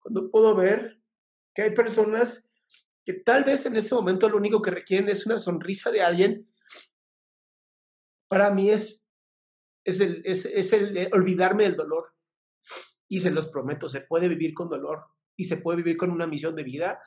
[0.00, 1.00] cuando puedo ver
[1.54, 2.50] que hay personas
[3.04, 6.52] que tal vez en ese momento lo único que requieren es una sonrisa de alguien,
[8.28, 9.04] para mí es,
[9.84, 12.12] es, el, es, el olvidarme del dolor.
[13.08, 16.26] Y se los prometo, se puede vivir con dolor y se puede vivir con una
[16.26, 17.00] misión de vida.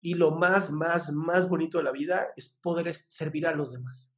[0.00, 4.14] Y lo más, más, más bonito de la vida es poder servir a los demás.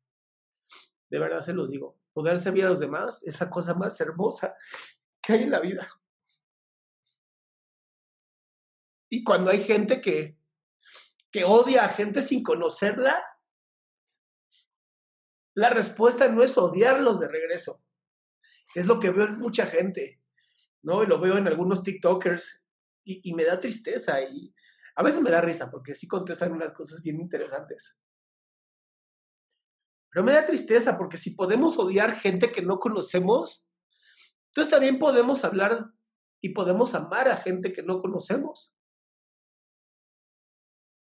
[1.10, 4.54] De verdad se los digo, poder servir a los demás es la cosa más hermosa
[5.20, 5.88] que hay en la vida.
[9.10, 10.38] Y cuando hay gente que,
[11.30, 13.22] que odia a gente sin conocerla,
[15.58, 17.84] la respuesta no es odiarlos de regreso.
[18.76, 20.22] Es lo que veo en mucha gente,
[20.82, 21.02] ¿no?
[21.02, 22.64] Y lo veo en algunos TikTokers
[23.02, 24.54] y, me da tristeza y
[24.94, 28.00] a veces me da risa porque sí contestan unas cosas bien interesantes.
[30.10, 33.68] Pero me da tristeza porque si podemos odiar gente que no conocemos,
[34.50, 35.90] entonces también podemos hablar
[36.40, 38.72] y podemos amar a gente que no conocemos.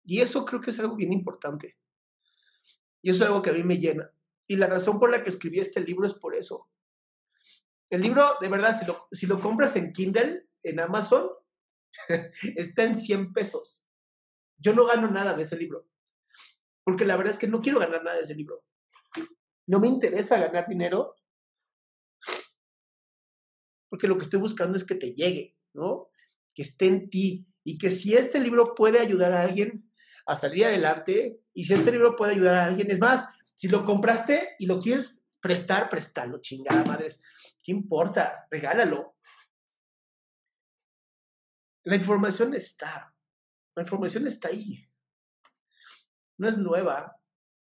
[0.03, 1.79] Y eso creo que es algo bien importante.
[3.01, 4.12] Y eso es algo que a mí me llena.
[4.47, 6.69] Y la razón por la que escribí este libro es por eso.
[7.89, 8.75] El libro, de verdad,
[9.12, 11.29] si lo, compras en Kindle, en Amazon,
[12.55, 13.88] está en 100 pesos.
[14.58, 15.88] Yo no gano nada de ese libro.
[16.84, 18.63] Porque la verdad es que no quiero ganar nada de ese libro.
[19.67, 21.15] No me interesa ganar dinero.
[23.89, 26.10] Porque lo que estoy buscando es que te llegue, ¿no?
[26.53, 27.47] Que esté en ti.
[27.63, 29.91] Y que si este libro puede ayudar a alguien
[30.27, 33.85] a salir adelante, y si este libro puede ayudar a alguien, es más, si lo
[33.85, 37.23] compraste y lo quieres prestar, préstalo, chingada madres.
[37.63, 38.47] ¿Qué importa?
[38.49, 39.15] Regálalo.
[41.83, 43.13] La información está.
[43.75, 44.89] La información está ahí.
[46.37, 47.15] No es nueva.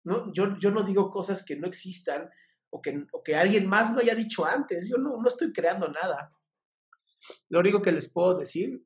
[0.04, 0.32] ¿no?
[0.32, 2.30] Yo, yo no digo cosas que no existan
[2.70, 4.88] o que, o que alguien más no haya dicho antes.
[4.88, 6.32] Yo no, no estoy creando nada.
[7.48, 8.82] Lo único que les puedo decir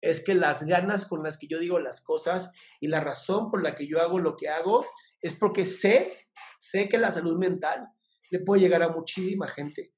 [0.00, 3.62] es que las ganas con las que yo digo las cosas y la razón por
[3.62, 4.86] la que yo hago lo que hago
[5.20, 6.12] es porque sé,
[6.58, 7.86] sé que la salud mental
[8.30, 9.92] le puede llegar a muchísima gente.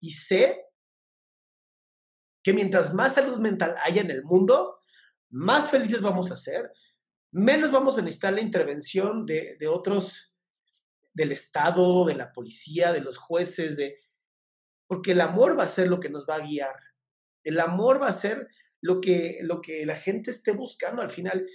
[0.00, 0.66] Y sé
[2.42, 4.80] que mientras más salud mental haya en el mundo,
[5.30, 6.72] más felices vamos a ser,
[7.30, 10.34] menos vamos a necesitar la intervención de, de otros,
[11.12, 14.00] del Estado, de la policía, de los jueces, de,
[14.86, 16.74] porque el amor va a ser lo que nos va a guiar.
[17.42, 18.48] El amor va a ser
[18.84, 21.48] lo que, lo que la gente esté buscando al final.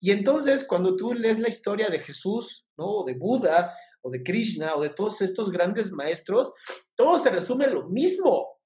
[0.00, 2.84] Y entonces, cuando tú lees la historia de Jesús, ¿no?
[2.84, 6.52] O de Buda, o de Krishna, o de todos estos grandes maestros,
[6.94, 8.60] todo se resume en lo mismo.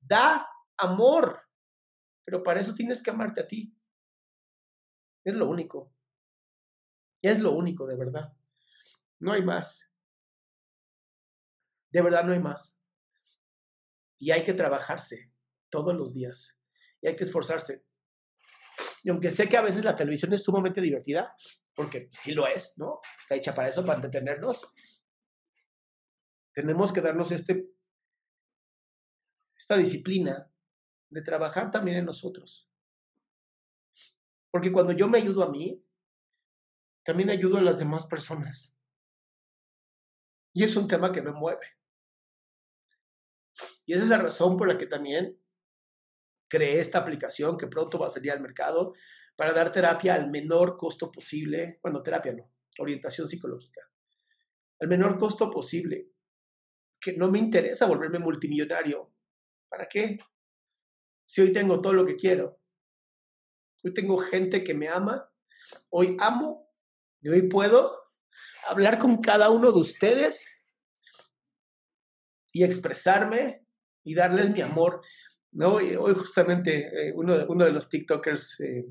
[0.00, 0.44] Da
[0.76, 1.40] amor.
[2.24, 3.72] Pero para eso tienes que amarte a ti.
[5.24, 5.94] Es lo único.
[7.22, 8.36] Es lo único, de verdad.
[9.20, 9.94] No hay más.
[11.92, 12.82] De verdad no hay más.
[14.18, 15.32] Y hay que trabajarse
[15.70, 16.55] todos los días
[17.00, 17.84] y hay que esforzarse.
[19.02, 21.34] Y aunque sé que a veces la televisión es sumamente divertida,
[21.74, 23.00] porque sí lo es, ¿no?
[23.18, 24.72] Está hecha para eso, para entretenernos.
[26.52, 27.68] Tenemos que darnos este,
[29.56, 30.50] esta disciplina
[31.10, 32.70] de trabajar también en nosotros.
[34.50, 35.84] Porque cuando yo me ayudo a mí,
[37.04, 38.76] también ayudo a las demás personas.
[40.52, 41.66] Y es un tema que me mueve.
[43.84, 45.38] Y esa es la razón por la que también
[46.48, 48.94] creé esta aplicación que pronto va a salir al mercado
[49.36, 51.78] para dar terapia al menor costo posible.
[51.82, 53.82] Bueno, terapia no, orientación psicológica.
[54.80, 56.10] Al menor costo posible.
[56.98, 59.12] Que no me interesa volverme multimillonario.
[59.68, 60.18] ¿Para qué?
[61.26, 62.58] Si hoy tengo todo lo que quiero.
[63.84, 65.30] Hoy tengo gente que me ama.
[65.90, 66.70] Hoy amo.
[67.20, 68.06] Y hoy puedo
[68.68, 70.64] hablar con cada uno de ustedes
[72.52, 73.66] y expresarme
[74.04, 75.02] y darles mi amor
[75.56, 75.74] ¿no?
[75.74, 78.86] hoy justamente eh, uno, uno, de los TikTokers, eh,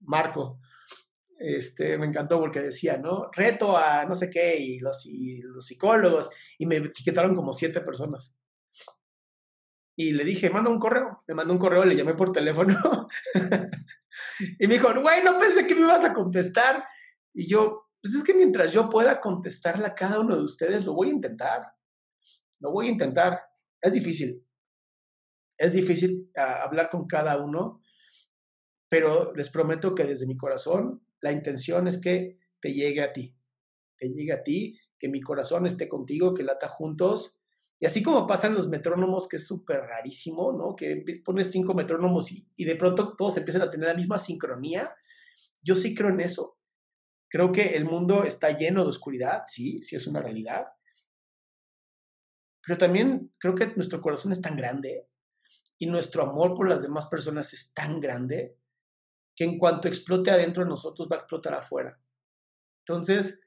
[0.00, 0.60] Marco,
[1.38, 3.30] este, me encantó porque decía, ¿no?
[3.32, 7.80] Reto a no sé qué y los, y los psicólogos y me etiquetaron como siete
[7.80, 8.36] personas.
[9.96, 11.22] Y le dije, manda un correo.
[11.26, 13.08] Me mandó un correo, le llamé por teléfono.
[14.58, 16.84] y me dijo, güey, no pensé que me ibas a contestar.
[17.32, 20.94] Y yo, pues es que mientras yo pueda contestarle a cada uno de ustedes, lo
[20.94, 21.62] voy a intentar.
[22.60, 23.40] Lo voy a intentar.
[23.80, 24.43] Es difícil.
[25.56, 27.82] Es difícil ah, hablar con cada uno,
[28.88, 33.36] pero les prometo que desde mi corazón la intención es que te llegue a ti.
[33.98, 37.38] Te llegue a ti, que mi corazón esté contigo, que lata juntos
[37.80, 40.74] y así como pasan los metrónomos, que es súper rarísimo, ¿no?
[40.76, 44.94] Que pones cinco metrónomos y, de pronto todos empiezan a tener la misma sincronía.
[45.62, 46.58] Yo sí creo en eso.
[47.28, 50.66] Creo que el mundo está lleno de oscuridad, sí, sí es una realidad.
[52.64, 55.08] Pero también creo que nuestro corazón es tan grande
[55.78, 58.56] y nuestro amor por las demás personas es tan grande
[59.34, 61.98] que en cuanto explote adentro de nosotros va a explotar afuera.
[62.86, 63.40] Entonces,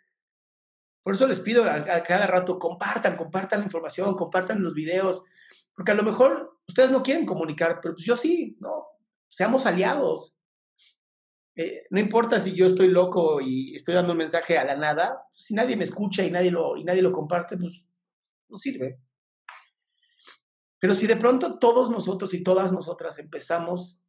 [1.04, 5.24] por eso les pido a, cada rato, compartan, compartan la información, compartan los videos,
[5.74, 8.86] porque a lo mejor ustedes no quieren comunicar, pero pues yo sí, ¿no?
[9.30, 10.42] Seamos aliados.
[11.56, 15.24] Eh, no importa si yo estoy loco y estoy dando un mensaje a la nada,
[15.34, 17.72] si nadie me escucha y nadie lo, y nadie lo comparte, pues
[18.50, 19.00] no sirve.
[20.80, 24.00] Pero si de pronto todos nosotros y todas nosotras empezamos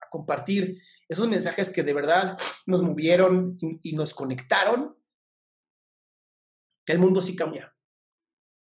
[0.00, 4.96] a compartir esos mensajes que de verdad nos movieron y nos conectaron,
[6.86, 7.74] el mundo sí cambia.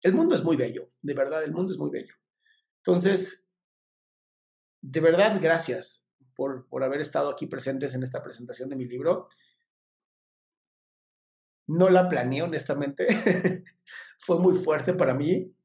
[0.01, 2.15] El mundo es muy bello, de verdad, el mundo es muy bello.
[2.77, 3.47] Entonces,
[4.81, 9.29] de verdad, gracias por, por haber estado aquí presentes en esta presentación de mi libro.
[11.67, 13.07] No la planeé, honestamente.
[14.19, 15.55] Fue muy fuerte para mí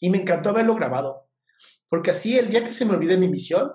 [0.00, 1.28] y me encantó haberlo grabado.
[1.88, 3.70] Porque así, el día que se me olvide mi misión,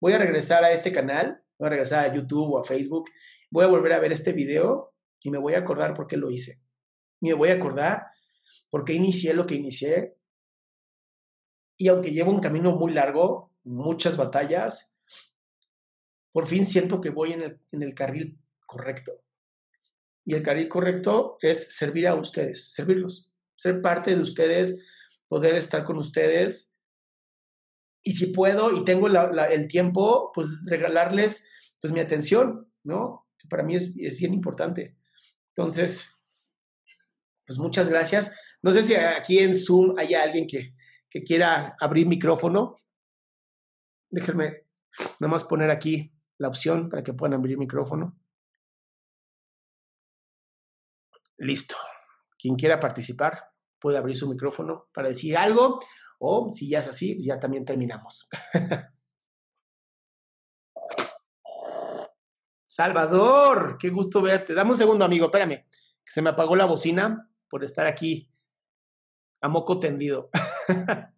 [0.00, 3.10] voy a regresar a este canal, voy a regresar a YouTube o a Facebook,
[3.50, 6.30] voy a volver a ver este video y me voy a acordar por qué lo
[6.30, 6.62] hice
[7.28, 8.06] me voy a acordar
[8.68, 10.16] por qué inicié lo que inicié.
[11.78, 14.96] Y aunque llevo un camino muy largo, muchas batallas,
[16.32, 19.12] por fin siento que voy en el, en el carril correcto.
[20.24, 24.86] Y el carril correcto es servir a ustedes, servirlos, ser parte de ustedes,
[25.32, 26.76] poder estar con ustedes.
[28.04, 31.48] Y si puedo y tengo el tiempo, pues regalarles
[31.80, 33.26] pues mi atención, ¿no?
[33.48, 34.98] Para mí es, es bien importante.
[35.56, 36.22] Entonces,
[37.46, 38.30] pues muchas gracias.
[38.60, 40.74] No sé si aquí en Zoom hay alguien que,
[41.08, 42.76] que quiera abrir micrófono.
[44.10, 44.66] Déjenme
[45.18, 48.20] nada más poner aquí la opción para que puedan abrir micrófono.
[51.38, 51.76] Listo.
[52.38, 53.51] Quien quiera participar
[53.82, 55.80] puede abrir su micrófono para decir algo
[56.20, 58.28] o si ya es así, ya también terminamos.
[62.64, 64.54] Salvador, qué gusto verte.
[64.54, 65.66] Dame un segundo, amigo, espérame,
[66.04, 68.32] que se me apagó la bocina por estar aquí
[69.42, 70.30] a moco tendido.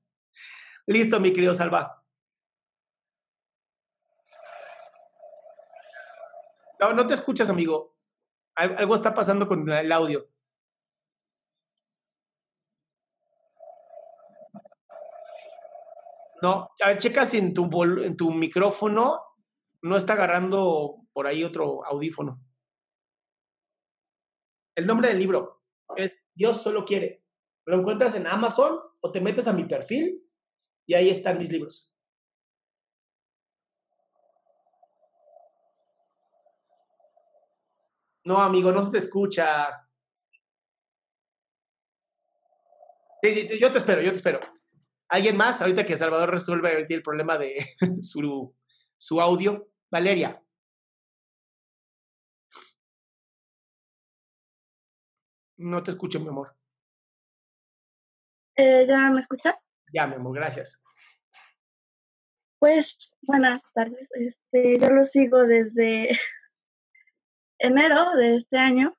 [0.87, 2.03] Listo, mi querido Salva.
[6.81, 7.97] No, no te escuchas, amigo.
[8.57, 10.34] Algo está pasando con el audio.
[16.45, 17.65] No, a ver, checa si en tu,
[18.03, 19.19] en tu micrófono
[19.81, 22.39] no está agarrando por ahí otro audífono.
[24.77, 25.63] El nombre del libro
[25.97, 27.25] es Dios solo quiere.
[27.65, 30.23] Lo encuentras en Amazon o te metes a mi perfil
[30.85, 31.91] y ahí están mis libros.
[38.23, 39.89] No, amigo, no se te escucha.
[43.23, 44.41] yo te espero, yo te espero.
[45.09, 45.61] ¿Alguien más?
[45.61, 47.65] Ahorita que Salvador resuelve el problema de
[48.03, 48.55] su,
[48.97, 49.69] su audio.
[49.91, 50.43] Valeria.
[55.57, 56.57] No te escucho, mi amor.
[58.57, 59.59] Eh, ¿Ya me escucha?
[59.93, 60.83] Ya, mi amor, gracias.
[62.59, 64.09] Pues buenas tardes.
[64.13, 66.19] Este, yo lo sigo desde
[67.59, 68.97] enero de este año.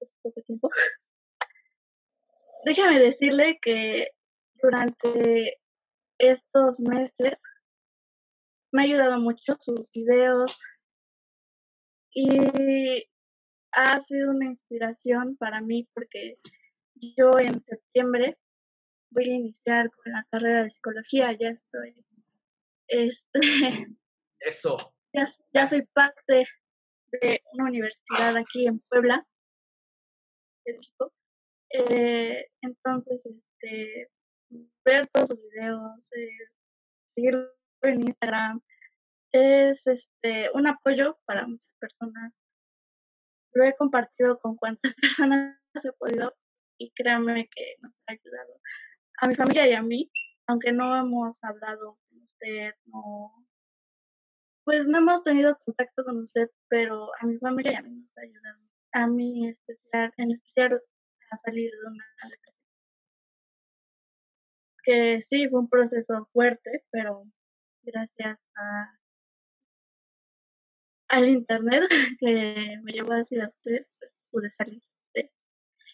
[0.00, 0.70] Es poco tiempo.
[2.64, 4.08] Déjame decirle que
[4.64, 5.60] durante
[6.18, 7.34] estos meses
[8.72, 10.58] me ha ayudado mucho sus videos
[12.12, 13.06] y
[13.72, 16.38] ha sido una inspiración para mí porque
[16.94, 18.38] yo en septiembre
[19.10, 22.04] voy a iniciar con la carrera de psicología, ya estoy,
[22.88, 23.40] este,
[24.40, 26.46] eso, ya, soy parte
[27.12, 29.26] de una universidad aquí en Puebla,
[31.70, 34.08] eh, entonces, este,
[34.84, 36.28] ver todos sus videos, eh,
[37.14, 37.48] seguirlo
[37.82, 38.60] en Instagram,
[39.32, 42.32] es este un apoyo para muchas personas.
[43.52, 46.34] Lo he compartido con cuantas personas he podido
[46.78, 48.60] y créanme que nos ha ayudado
[49.18, 50.10] a mi familia y a mí,
[50.46, 53.32] aunque no hemos hablado con usted, no,
[54.64, 58.18] pues no hemos tenido contacto con usted, pero a mi familia y a mí nos
[58.18, 58.58] ha ayudado.
[58.92, 60.80] A mí especial, en especial
[61.30, 62.04] a salir de una.
[64.84, 67.24] Que sí, fue un proceso fuerte, pero
[67.82, 68.98] gracias a
[71.08, 71.84] al internet
[72.20, 74.82] que me llevó a decir a usted, pues, pude salir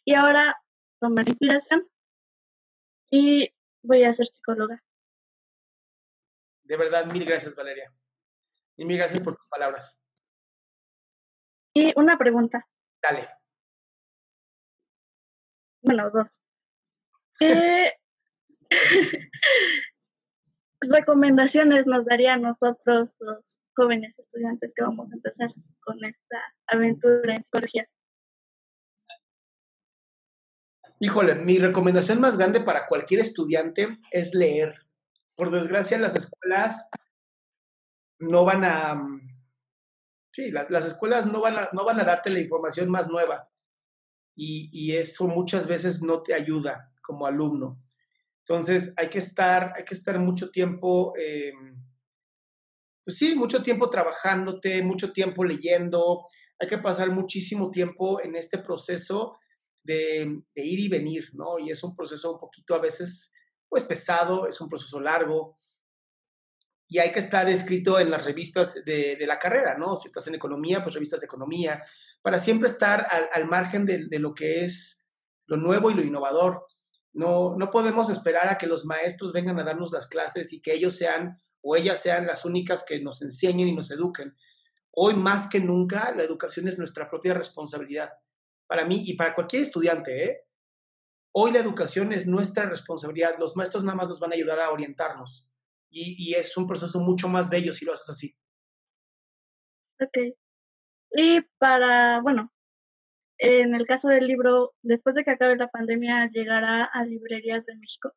[0.05, 0.57] Y ahora
[0.99, 1.89] tomar inspiración
[3.11, 4.83] y voy a ser psicóloga.
[6.65, 7.93] De verdad, mil gracias, Valeria.
[8.77, 10.01] Y mil gracias por tus palabras.
[11.75, 12.67] Y una pregunta.
[13.03, 13.29] Dale.
[15.83, 16.45] Bueno, dos.
[17.39, 18.00] ¿Qué
[20.81, 25.51] recomendaciones nos daría a nosotros los jóvenes estudiantes que vamos a empezar
[25.81, 27.89] con esta aventura en psicología?
[30.99, 34.75] Híjole, mi recomendación más grande para cualquier estudiante es leer.
[35.35, 36.91] Por desgracia, las escuelas
[38.19, 39.03] no van a...
[40.33, 43.49] Sí, las, las escuelas no van, a, no van a darte la información más nueva.
[44.37, 47.83] Y, y, eso muchas veces no te ayuda como alumno.
[48.51, 51.15] Entonces, hay que estar, hay que estar mucho tiempo...
[51.17, 51.53] Eh,
[53.05, 56.27] pues sí, mucho tiempo trabajándote, mucho tiempo leyendo,
[56.59, 59.39] hay que pasar muchísimo tiempo en este proceso
[59.85, 61.61] de, ir y venir, ¿no?
[61.61, 63.33] Y es un proceso un poquito a veces,
[63.69, 65.57] pues pesado, es un proceso largo,
[66.89, 69.95] y hay que estar escrito en las revistas de, la carrera, ¿no?
[69.95, 71.83] Si estás en economía, pues revistas de economía,
[72.21, 75.09] para siempre estar al, margen de, de, lo que es
[75.47, 76.67] lo nuevo y lo innovador.
[77.13, 80.75] No, no podemos esperar a que los maestros vengan a darnos las clases y que
[80.75, 84.37] ellos sean o ellas sean las únicas que nos enseñen y nos eduquen.
[84.93, 88.11] Hoy más que nunca la educación es nuestra propia responsabilidad.
[88.67, 90.47] Para mí y para cualquier estudiante, ¿eh?
[91.33, 93.39] Hoy la educación es nuestra responsabilidad.
[93.39, 95.49] Los maestros nada más nos van a ayudar a orientarnos.
[95.91, 98.37] Y, y es un proceso mucho más bello si lo haces así.
[100.01, 100.35] Ok.
[101.13, 102.53] Y para, bueno,
[103.41, 107.75] en el caso del libro, después de que acabe la pandemia, ¿llegará a librerías de
[107.77, 108.13] México?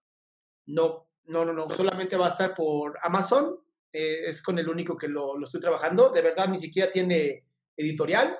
[0.66, 3.58] No, no, no, no, solamente va a estar por Amazon,
[3.94, 7.46] eh, es con el único que lo, estoy trabajando, de verdad ni siquiera tiene
[7.78, 8.38] editorial,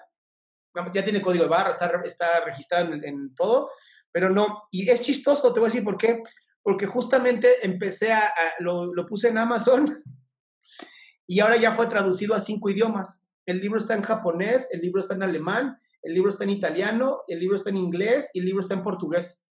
[0.94, 3.72] ya tiene código de barra, está, está registrado en, todo,
[4.12, 6.22] pero no, y es chistoso, te voy a decir por qué,
[6.62, 8.30] porque justamente empecé a,
[8.60, 10.04] lo, lo puse en Amazon
[11.28, 13.30] y ahora ya fue traducido a cinco idiomas.
[13.46, 17.24] El libro está en japonés, el libro está en alemán, el libro está en italiano,
[17.28, 19.48] el libro está en inglés y el libro está en portugués.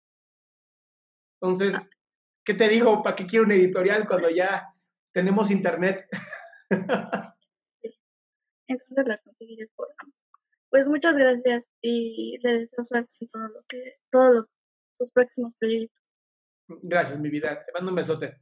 [1.39, 1.89] Entonces,
[2.43, 3.03] ¿qué te digo?
[3.03, 4.73] ¿Para qué quiero un editorial cuando ya
[5.13, 6.07] tenemos internet?
[8.69, 9.87] Entonces la conseguiré por
[10.69, 14.45] Pues muchas gracias y le deseo suerte en todo lo que, todos
[14.97, 16.01] sus próximos proyectos.
[16.67, 17.63] Gracias, mi vida.
[17.65, 18.41] Te mando un besote.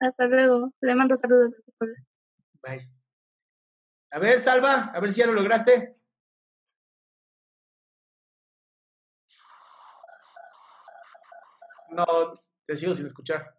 [0.00, 0.72] Hasta luego.
[0.80, 1.72] Le mando saludos a su
[2.62, 2.90] Bye.
[4.10, 5.96] A ver, Salva, a ver si ya lo lograste.
[11.90, 12.32] No,
[12.66, 13.54] te sigo sin escuchar.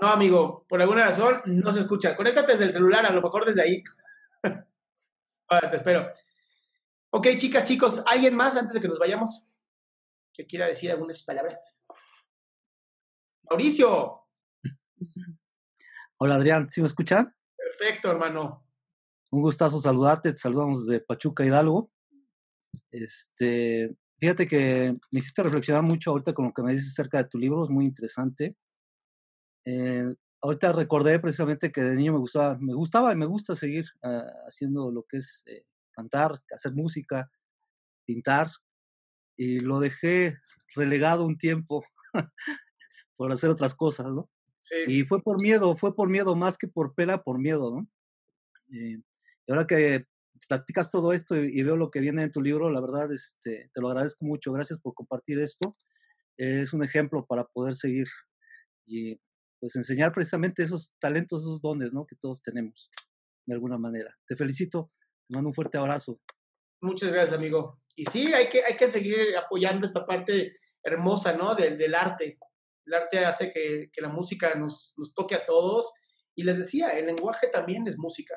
[0.00, 2.16] No, amigo, por alguna razón no se escucha.
[2.16, 3.82] Conéctate desde el celular, a lo mejor desde ahí.
[5.48, 6.12] Ahora te espero.
[7.10, 9.48] Ok, chicas, chicos, ¿alguien más antes de que nos vayamos
[10.32, 11.58] que quiera decir algunas palabras?
[13.50, 14.26] Mauricio.
[16.18, 17.34] Hola, Adrián, ¿sí me escuchan?
[17.56, 18.64] Perfecto, hermano.
[19.30, 21.90] Un gustazo saludarte, te saludamos desde Pachuca Hidalgo.
[22.90, 27.28] Este, Fíjate que me hiciste reflexionar mucho ahorita con lo que me dices acerca de
[27.28, 28.56] tu libro, es muy interesante.
[29.64, 33.86] Eh, ahorita recordé precisamente que de niño me gustaba, me gustaba y me gusta seguir
[34.02, 37.30] ah, haciendo lo que es eh, cantar, hacer música,
[38.04, 38.50] pintar,
[39.36, 40.36] y lo dejé
[40.74, 41.84] relegado un tiempo
[43.16, 44.28] por hacer otras cosas, ¿no?
[44.86, 47.88] Y fue por miedo, fue por miedo, más que por pena, por miedo, ¿no?
[48.76, 49.00] Eh,
[49.46, 50.06] y ahora que
[50.48, 53.80] platicas todo esto y, veo lo que viene en tu libro, la verdad, este, te
[53.80, 54.52] lo agradezco mucho.
[54.52, 55.70] Gracias por compartir esto.
[56.36, 58.06] es un ejemplo para poder seguir
[58.86, 59.20] y
[59.60, 62.06] pues enseñar precisamente esos talentos, esos dones, ¿no?
[62.06, 62.90] Que todos tenemos,
[63.46, 64.16] de alguna manera.
[64.26, 64.90] Te felicito,
[65.26, 66.20] te mando un fuerte abrazo.
[66.80, 67.80] Muchas gracias, amigo.
[67.96, 71.54] Y sí, hay que, hay que seguir apoyando esta parte hermosa, ¿no?
[71.54, 72.38] Del, del arte.
[72.86, 75.92] El arte hace que, que la música nos, nos toque a todos.
[76.36, 78.36] Y les decía, el lenguaje también es música.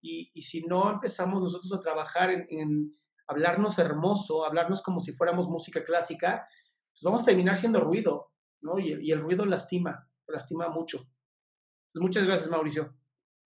[0.00, 2.96] Y, si no empezamos nosotros a trabajar en,
[3.26, 6.46] hablarnos hermoso, hablarnos como si fuéramos música clásica,
[6.92, 8.78] pues vamos a terminar siendo ruido, ¿no?
[8.78, 10.08] Y, el ruido lastima.
[10.26, 10.98] lastima mucho.
[10.98, 12.96] Entonces, muchas gracias, Mauricio.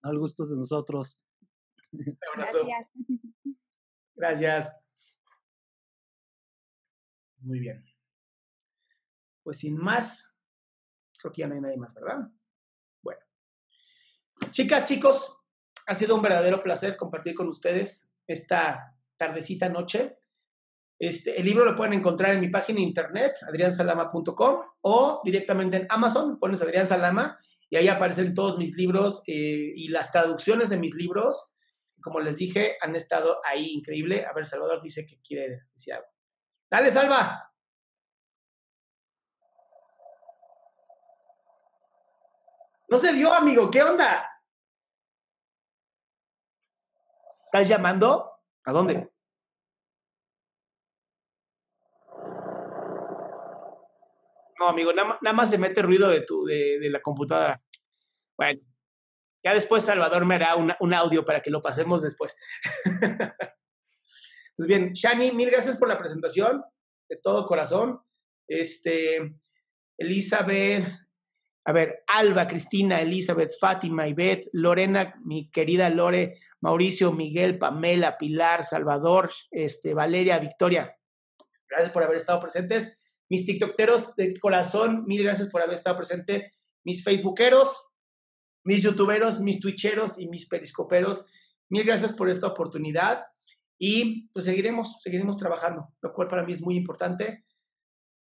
[0.03, 1.23] Al gusto de nosotros.
[1.91, 2.59] Un abrazo.
[2.65, 2.91] Gracias.
[4.15, 4.79] Gracias.
[7.39, 7.83] Muy bien.
[9.43, 10.37] Pues sin más,
[11.19, 12.31] creo que ya no hay nadie más, ¿verdad?
[13.01, 13.21] Bueno.
[14.51, 15.42] Chicas, chicos,
[15.85, 20.17] ha sido un verdadero placer compartir con ustedes esta tardecita noche.
[20.99, 25.87] Este, el libro lo pueden encontrar en mi página de internet, adriansalama.com, o directamente en
[25.89, 27.37] Amazon, pones Adrián Salama
[27.69, 31.57] y ahí aparecen todos mis libros eh, y las traducciones de mis libros.
[32.01, 34.25] Como les dije, han estado ahí increíble.
[34.25, 36.07] A ver, Salvador dice que quiere decir algo.
[36.69, 37.51] Dale, Salva.
[42.89, 43.71] No se dio, amigo.
[43.71, 44.32] ¿Qué onda?
[47.53, 48.31] ¿Estás llamando?
[48.65, 49.11] ¿A dónde?
[54.59, 57.61] No, amigo, nada, más se mete ruido de, tu, de, de la computadora.
[58.35, 58.59] Bueno,
[59.45, 62.35] ya después Salvador me hará una- un audio para que lo pasemos después.
[64.57, 66.63] pues bien, Shani, mil gracias por la presentación,
[67.07, 68.01] de todo corazón.
[68.47, 69.35] Este,
[69.99, 70.87] Elizabeth,
[71.65, 78.63] a ver, Alba, Cristina, Elizabeth, Fátima, Ivette, Lorena, mi querida Lore, Mauricio, Miguel, Pamela, Pilar,
[78.63, 80.93] Salvador, este, Valeria, Victoria.
[81.69, 83.23] Gracias por haber estado presentes.
[83.29, 86.53] Mis TikTokeros de corazón, mil gracias por haber estado presente.
[86.83, 87.93] Mis Facebookeros,
[88.65, 91.25] mis YouTuberos, mis Twitcheros y mis Periscoperos,
[91.69, 93.23] mil gracias por esta oportunidad.
[93.79, 97.45] Y pues seguiremos, seguiremos trabajando, lo cual para mí es muy importante.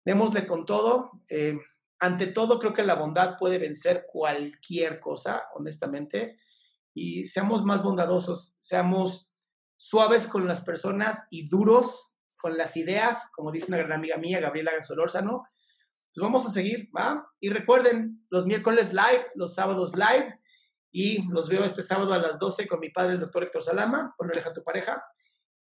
[0.05, 1.23] Démosle con todo.
[1.29, 1.59] eh,
[1.99, 6.39] ante todo, creo que la bondad puede vencer cualquier cosa, honestamente.
[6.95, 9.33] Y seamos más bondadosos, seamos
[9.77, 14.41] suaves con las personas y duros con las ideas, como dice una gran amiga mía,
[14.41, 15.45] Gabriela Solórzano.
[16.15, 17.27] Pues vamos a seguir, ¿va?
[17.41, 20.39] Y recuerden, los miércoles live, los sábados live,
[20.93, 24.15] y los veo este sábado a las 12 con mi padre, el doctor Héctor Salama,
[24.17, 25.05] con Aleja tu pareja,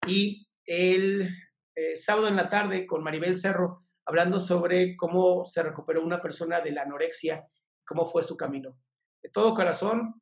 [0.05, 1.29] y el
[1.75, 6.61] eh, sábado en la tarde con Maribel Cerro, hablando sobre cómo se recuperó una persona
[6.61, 7.47] de la anorexia,
[7.85, 8.77] cómo fue su camino.
[9.21, 10.21] De todo corazón,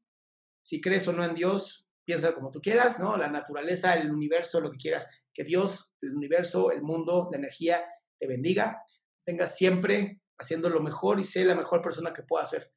[0.63, 3.17] si crees o no en Dios, piensa como tú quieras, ¿no?
[3.17, 5.09] La naturaleza, el universo, lo que quieras.
[5.34, 7.84] Que Dios, el universo, el mundo, la energía
[8.19, 8.81] te bendiga.
[9.25, 12.71] Tengas siempre haciendo lo mejor y sé la mejor persona que pueda ser.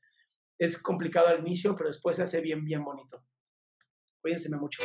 [0.59, 3.25] Es complicado al inicio, pero después se hace bien, bien bonito.
[4.21, 4.83] Cuídense mucho.